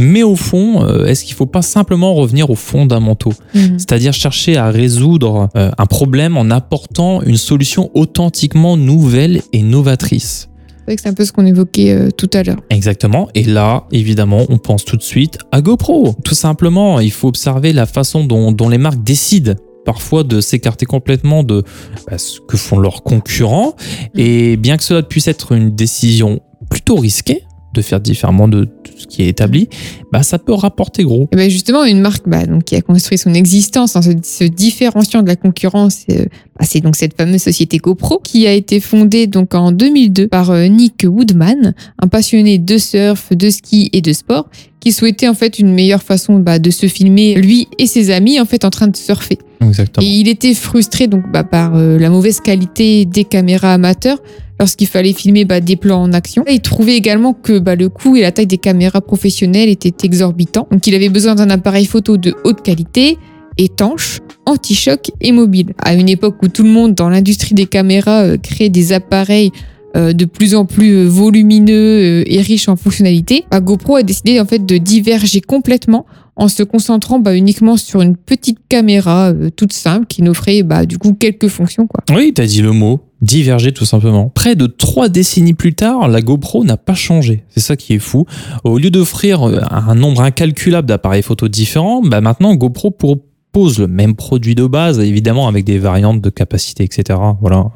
mais 0.00 0.22
au 0.22 0.34
fond, 0.34 0.82
euh, 0.82 1.06
est-ce 1.06 1.24
qu'il 1.24 1.34
ne 1.34 1.36
faut 1.36 1.46
pas 1.46 1.62
simplement 1.62 2.14
revenir 2.14 2.50
aux 2.50 2.56
fondamentaux 2.56 3.32
Mhm. 3.54 3.78
C'est-à-dire 3.78 4.12
chercher 4.12 4.56
à 4.56 4.70
résoudre 4.70 5.48
euh, 5.56 5.70
un 5.76 5.86
problème 5.86 6.36
en 6.36 6.50
apportant 6.50 7.22
une 7.22 7.36
solution 7.36 7.90
authentiquement 7.94 8.76
nouvelle 8.76 9.42
et 9.52 9.62
novatrice 9.62 10.48
C'est 10.88 11.06
un 11.06 11.12
peu 11.14 11.24
ce 11.24 11.32
qu'on 11.32 11.46
évoquait 11.46 11.92
euh, 11.92 12.10
tout 12.10 12.30
à 12.32 12.42
l'heure. 12.42 12.56
Exactement. 12.70 13.28
Et 13.34 13.44
là, 13.44 13.84
évidemment, 13.92 14.44
on 14.48 14.58
pense 14.58 14.84
tout 14.84 14.96
de 14.96 15.02
suite 15.02 15.38
à 15.52 15.60
GoPro. 15.60 16.16
Tout 16.24 16.34
simplement, 16.34 16.98
il 17.00 17.12
faut 17.12 17.28
observer 17.28 17.72
la 17.72 17.86
façon 17.86 18.24
dont, 18.24 18.52
dont 18.52 18.68
les 18.68 18.78
marques 18.78 19.02
décident 19.02 19.54
parfois 19.84 20.24
de 20.24 20.40
s'écarter 20.40 20.86
complètement 20.86 21.42
de 21.42 21.62
bah, 22.10 22.18
ce 22.18 22.40
que 22.40 22.56
font 22.56 22.78
leurs 22.78 23.02
concurrents. 23.02 23.74
Et 24.16 24.56
bien 24.56 24.76
que 24.76 24.82
cela 24.84 25.02
puisse 25.02 25.28
être 25.28 25.52
une 25.52 25.74
décision 25.74 26.40
plutôt 26.70 26.96
risquée 26.96 27.44
de 27.72 27.82
faire 27.82 28.00
différemment 28.00 28.48
de 28.48 28.64
tout 28.64 28.92
ce 28.96 29.06
qui 29.06 29.22
est 29.22 29.28
établi, 29.28 29.68
bah, 30.12 30.22
ça 30.22 30.38
peut 30.38 30.52
rapporter 30.52 31.04
gros. 31.04 31.28
Et 31.32 31.36
ben 31.36 31.50
justement, 31.50 31.84
une 31.84 32.00
marque 32.00 32.28
bah, 32.28 32.44
donc, 32.46 32.64
qui 32.64 32.76
a 32.76 32.80
construit 32.82 33.18
son 33.18 33.32
existence 33.34 33.96
en 33.96 34.02
se, 34.02 34.10
se 34.22 34.44
différenciant 34.44 35.22
de 35.22 35.28
la 35.28 35.36
concurrence, 35.36 36.04
euh, 36.10 36.24
bah, 36.58 36.66
c'est 36.68 36.80
donc 36.80 36.96
cette 36.96 37.16
fameuse 37.16 37.42
société 37.42 37.78
GoPro 37.78 38.20
qui 38.22 38.46
a 38.46 38.52
été 38.52 38.80
fondée 38.80 39.26
donc 39.26 39.54
en 39.54 39.72
2002 39.72 40.26
par 40.28 40.50
euh, 40.50 40.66
Nick 40.66 41.04
Woodman, 41.04 41.74
un 41.98 42.08
passionné 42.08 42.58
de 42.58 42.78
surf, 42.78 43.32
de 43.32 43.50
ski 43.50 43.90
et 43.92 44.00
de 44.00 44.12
sport, 44.12 44.48
qui 44.80 44.92
souhaitait 44.92 45.28
en 45.28 45.34
fait 45.34 45.58
une 45.58 45.72
meilleure 45.72 46.02
façon 46.02 46.38
bah, 46.38 46.58
de 46.58 46.70
se 46.70 46.86
filmer 46.86 47.34
lui 47.34 47.68
et 47.78 47.86
ses 47.86 48.10
amis 48.10 48.40
en 48.40 48.46
fait 48.46 48.64
en 48.64 48.70
train 48.70 48.88
de 48.88 48.96
surfer. 48.96 49.38
Exactement. 49.60 50.06
Et 50.06 50.10
il 50.10 50.28
était 50.28 50.54
frustré 50.54 51.06
donc 51.06 51.30
bah, 51.30 51.44
par 51.44 51.76
euh, 51.76 51.98
la 51.98 52.10
mauvaise 52.10 52.40
qualité 52.40 53.04
des 53.04 53.24
caméras 53.24 53.74
amateurs 53.74 54.18
lorsqu'il 54.58 54.86
fallait 54.86 55.12
filmer 55.12 55.44
bah, 55.44 55.60
des 55.60 55.76
plans 55.76 56.02
en 56.02 56.12
action. 56.12 56.44
Et 56.46 56.54
il 56.54 56.60
trouvait 56.60 56.96
également 56.96 57.32
que 57.32 57.58
bah, 57.58 57.76
le 57.76 57.88
coût 57.88 58.16
et 58.16 58.22
la 58.22 58.32
taille 58.32 58.46
des 58.46 58.58
caméras 58.58 59.00
professionnelles 59.00 59.68
étaient 59.68 60.06
exorbitants. 60.06 60.66
Donc 60.70 60.86
il 60.86 60.94
avait 60.94 61.08
besoin 61.08 61.34
d'un 61.34 61.50
appareil 61.50 61.86
photo 61.86 62.16
de 62.16 62.34
haute 62.44 62.62
qualité, 62.62 63.18
étanche, 63.58 64.20
anti-choc 64.46 65.10
et 65.20 65.32
mobile. 65.32 65.72
À 65.78 65.94
une 65.94 66.08
époque 66.08 66.42
où 66.42 66.48
tout 66.48 66.62
le 66.62 66.70
monde 66.70 66.94
dans 66.94 67.08
l'industrie 67.08 67.54
des 67.54 67.66
caméras 67.66 68.22
euh, 68.22 68.36
créait 68.38 68.70
des 68.70 68.92
appareils 68.92 69.52
euh, 69.96 70.12
de 70.12 70.24
plus 70.24 70.54
en 70.54 70.66
plus 70.66 70.92
euh, 70.92 71.08
volumineux 71.08 72.20
euh, 72.20 72.24
et 72.26 72.40
riches 72.40 72.68
en 72.68 72.76
fonctionnalités, 72.76 73.44
bah, 73.50 73.58
GoPro 73.58 73.96
a 73.96 74.04
décidé 74.04 74.38
en 74.38 74.44
fait 74.44 74.64
de 74.64 74.76
diverger 74.76 75.40
complètement 75.40 76.06
en 76.40 76.48
se 76.48 76.62
concentrant 76.62 77.18
bah, 77.18 77.36
uniquement 77.36 77.76
sur 77.76 78.00
une 78.00 78.16
petite 78.16 78.58
caméra 78.68 79.28
euh, 79.28 79.50
toute 79.54 79.74
simple 79.74 80.06
qui 80.06 80.22
n'offrait 80.22 80.62
bah, 80.62 80.86
du 80.86 80.96
coup 80.96 81.12
quelques 81.12 81.48
fonctions 81.48 81.86
quoi. 81.86 82.02
Oui, 82.12 82.32
t'as 82.34 82.46
dit 82.46 82.62
le 82.62 82.72
mot. 82.72 83.00
Diverger 83.20 83.72
tout 83.72 83.84
simplement. 83.84 84.30
Près 84.34 84.56
de 84.56 84.66
trois 84.66 85.10
décennies 85.10 85.52
plus 85.52 85.74
tard, 85.74 86.08
la 86.08 86.22
GoPro 86.22 86.64
n'a 86.64 86.78
pas 86.78 86.94
changé. 86.94 87.44
C'est 87.50 87.60
ça 87.60 87.76
qui 87.76 87.92
est 87.92 87.98
fou. 87.98 88.24
Au 88.64 88.78
lieu 88.78 88.90
d'offrir 88.90 89.46
euh, 89.46 89.60
un 89.70 89.94
nombre 89.94 90.22
incalculable 90.22 90.88
d'appareils 90.88 91.22
photo 91.22 91.46
différents, 91.46 92.00
bah 92.00 92.22
maintenant 92.22 92.54
GoPro 92.54 92.90
propose 92.90 93.78
le 93.78 93.86
même 93.86 94.14
produit 94.14 94.54
de 94.54 94.64
base, 94.64 94.98
évidemment 94.98 95.46
avec 95.46 95.66
des 95.66 95.78
variantes 95.78 96.22
de 96.22 96.30
capacité, 96.30 96.84
etc. 96.84 97.18
Voilà. 97.42 97.66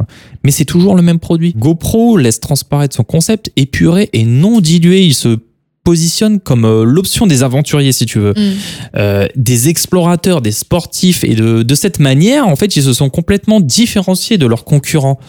Mais 0.42 0.50
c'est 0.50 0.64
toujours 0.64 0.96
le 0.96 1.02
même 1.02 1.18
produit. 1.18 1.52
GoPro 1.54 2.16
laisse 2.16 2.40
transparaître 2.40 2.96
son 2.96 3.04
concept 3.04 3.52
épuré 3.56 4.08
et 4.14 4.24
non 4.24 4.60
dilué. 4.60 5.04
Il 5.04 5.12
se 5.12 5.36
positionne 5.84 6.40
comme 6.40 6.64
euh, 6.64 6.84
l'option 6.84 7.26
des 7.26 7.42
aventuriers, 7.42 7.92
si 7.92 8.06
tu 8.06 8.18
veux 8.18 8.34
euh, 8.96 9.26
des 9.36 9.68
explorateurs, 9.68 10.40
des 10.40 10.50
sportifs, 10.50 11.22
et 11.22 11.34
de, 11.34 11.62
de 11.62 11.74
cette 11.74 12.00
manière, 12.00 12.48
en 12.48 12.56
fait, 12.56 12.74
ils 12.76 12.82
se 12.82 12.92
sont 12.94 13.10
complètement 13.10 13.60
différenciés 13.60 14.38
de 14.38 14.46
leurs 14.46 14.64
concurrents. 14.64 15.20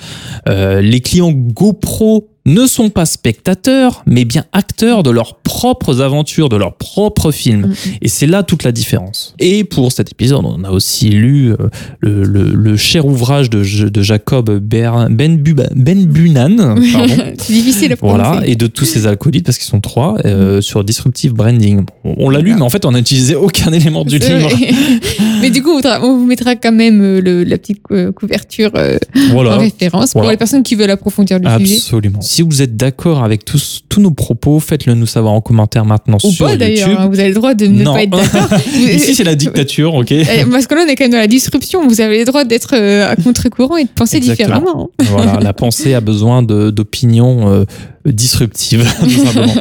Euh, 0.47 0.81
les 0.81 1.01
clients 1.01 1.31
GoPro 1.31 2.29
ne 2.45 2.65
sont 2.67 2.89
pas 2.89 3.05
spectateurs, 3.05 4.03
mais 4.05 4.23
bien 4.25 4.45
acteurs 4.53 5.01
de 5.03 5.09
leurs 5.09 5.37
propres 5.37 6.01
aventures, 6.01 6.47
de 6.49 6.55
leurs 6.57 6.75
propres 6.75 7.31
films. 7.31 7.67
Mm. 7.67 7.73
Et 8.03 8.07
c'est 8.07 8.27
là 8.27 8.43
toute 8.43 8.63
la 8.63 8.71
différence. 8.71 9.33
Et 9.39 9.63
pour 9.63 9.91
cet 9.91 10.11
épisode, 10.11 10.43
on 10.45 10.63
a 10.63 10.69
aussi 10.69 11.09
lu 11.09 11.51
euh, 11.51 11.55
le, 12.01 12.23
le- 12.23 12.53
le 12.53 12.77
cher 12.77 13.05
ouvrage 13.07 13.49
de, 13.49 13.89
de 13.89 14.01
Jacob 14.03 14.51
Ber- 14.59 15.07
Ben, 15.09 15.37
Buba- 15.41 15.69
ben 15.75 16.05
Bunan, 16.05 16.75
c'est 17.39 17.53
difficile 17.53 17.93
à 17.93 17.95
prononcer. 17.95 18.21
voilà, 18.23 18.45
et 18.47 18.55
de 18.55 18.67
tous 18.67 18.85
ces 18.85 19.07
alcoolites, 19.07 19.45
parce 19.45 19.57
qu'ils 19.57 19.67
sont 19.67 19.81
trois, 19.81 20.17
euh, 20.25 20.61
sur 20.61 20.83
Disruptive 20.83 21.33
Branding. 21.33 21.83
On 22.03 22.29
l'a 22.29 22.39
lu, 22.39 22.45
Voilà. 22.51 22.55
mais 22.57 22.61
en 22.61 22.69
fait, 22.69 22.85
on 22.85 22.91
n'a 22.91 22.99
utilisé 22.99 23.35
aucun 23.35 23.71
élément 23.73 24.05
du 24.05 24.19
livre. 24.19 24.49
Mais 25.41 25.49
du 25.49 25.61
coup, 25.61 25.79
on 26.01 26.17
vous 26.17 26.25
mettra 26.25 26.55
quand 26.55 26.71
même 26.71 27.01
euh, 27.01 27.21
le- 27.21 27.43
la 27.43 27.57
petite 27.57 27.81
euh, 27.91 28.11
couverture 28.11 28.71
euh, 28.75 28.97
en 29.15 29.31
Voilà, 29.31 29.57
référence 29.57 30.11
pour 30.13 30.21
Voilà. 30.21 30.33
les 30.33 30.37
personnes 30.37 30.63
qui 30.63 30.75
veulent 30.75 30.89
approfondir 30.91 31.39
le 31.39 31.49
sujet. 31.59 31.75
absolument. 31.75 32.21
Si 32.35 32.41
vous 32.41 32.61
êtes 32.61 32.75
d'accord 32.75 33.23
avec 33.23 33.45
tous, 33.45 33.81
tous 33.87 34.01
nos 34.01 34.11
propos, 34.11 34.59
faites-le 34.59 34.93
nous 34.93 35.05
savoir 35.05 35.31
en 35.31 35.39
commentaire 35.39 35.85
maintenant 35.85 36.17
Ou 36.21 36.31
sur 36.31 36.47
pas 36.47 36.57
d'ailleurs, 36.57 36.89
YouTube. 36.89 37.01
hein, 37.01 37.07
vous 37.09 37.17
avez 37.21 37.29
le 37.29 37.35
droit 37.35 37.53
de 37.53 37.65
ne 37.65 37.81
Non. 37.81 37.93
pas 37.93 38.03
être 38.03 38.09
d'accord. 38.09 38.59
Ici, 38.75 39.15
c'est 39.15 39.23
la 39.23 39.35
dictature, 39.45 39.93
ok 39.93 40.13
Parce 40.51 40.67
que 40.67 40.75
là, 40.75 40.81
on 40.85 40.89
est 40.89 40.97
quand 40.97 41.05
même 41.05 41.11
dans 41.13 41.17
la 41.17 41.27
disruption. 41.27 41.87
Vous 41.87 42.01
avez 42.01 42.19
le 42.19 42.25
droit 42.25 42.43
d'être 42.43 42.75
euh, 42.75 43.09
à 43.09 43.15
contre-courant 43.15 43.77
et 43.77 43.85
de 43.85 43.89
penser 43.89 44.17
Exactement. 44.17 44.59
différemment. 44.59 44.89
Voilà, 45.05 45.39
la 45.39 45.53
pensée 45.53 45.93
a 45.93 46.01
besoin 46.01 46.43
d'opinions 46.43 47.47
euh, 47.49 47.63
disruptives, 48.05 48.85
tout 48.99 49.09
simplement. 49.09 49.53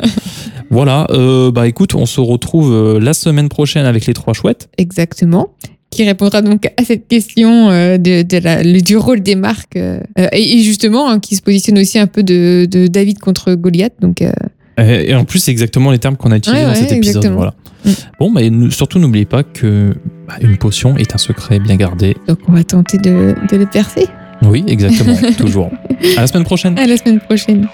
Voilà, 0.71 1.07
euh, 1.11 1.53
bah 1.53 1.69
écoute, 1.69 1.95
on 1.95 2.07
se 2.07 2.21
retrouve 2.21 2.99
la 2.99 3.15
semaine 3.15 3.49
prochaine 3.49 3.87
avec 3.87 4.07
les 4.07 4.15
trois 4.15 4.35
chouettes. 4.35 4.69
Exactement. 4.79 5.51
Qui 5.95 6.05
répondra 6.05 6.43
donc 6.43 6.67
à 6.77 6.85
cette 6.85 7.07
question 7.09 7.71
euh, 7.71 7.99
de, 7.99 8.23
de 8.23 8.39
la- 8.39 8.63
le- 8.63 8.81
du 8.81 8.97
rôle 8.97 9.21
des 9.21 9.35
marques. 9.37 9.77
euh, 9.77 10.01
euh, 10.19 10.27
et, 10.33 10.59
et 10.59 10.63
justement, 10.63 11.09
hein, 11.09 11.21
qui 11.21 11.37
se 11.37 11.43
positionne 11.43 11.79
aussi 11.79 11.99
un 11.99 12.07
peu 12.09 12.23
de, 12.23 12.67
de 12.71 12.87
David 12.89 13.19
contre 13.21 13.55
Goliath. 13.55 13.93
Donc, 14.01 14.21
euh, 14.23 14.33
Et 14.79 15.15
en 15.15 15.25
plus, 15.25 15.39
c'est 15.39 15.53
exactement 15.53 15.91
les 15.93 15.99
termes 15.99 16.17
qu'on 16.17 16.33
a 16.33 16.37
utilisés 16.37 16.61
Ouais, 16.63 16.67
dans 16.67 16.73
ouais, 16.73 16.77
cet 16.89 16.93
épisode. 16.93 17.25
exactement. 17.25 17.37
Voilà. 17.37 17.55
Mm. 17.85 17.91
Bon, 18.19 18.31
mais 18.31 18.51
surtout, 18.71 18.99
n'oubliez 18.99 19.25
pas 19.25 19.43
que 19.45 19.95
bah, 20.27 20.35
une 20.41 20.57
potion 20.57 20.97
est 20.97 21.15
un 21.15 21.19
secret 21.19 21.59
bien 21.61 21.77
gardé. 21.77 22.17
donc 22.27 22.39
on 22.49 22.53
va 22.53 22.65
tenter 22.65 22.99
de, 22.99 23.35
de 23.51 23.57
le 23.57 23.67
percer. 23.67 24.09
Oui, 24.43 24.65
exactement, 24.67 25.15
toujours. 25.39 25.71
À 26.17 26.23
la 26.23 26.27
semaine 26.27 26.45
prochaine. 26.45 26.77
À 26.79 26.87
la 26.87 26.97
semaine 26.97 27.21
prochaine. 27.21 27.69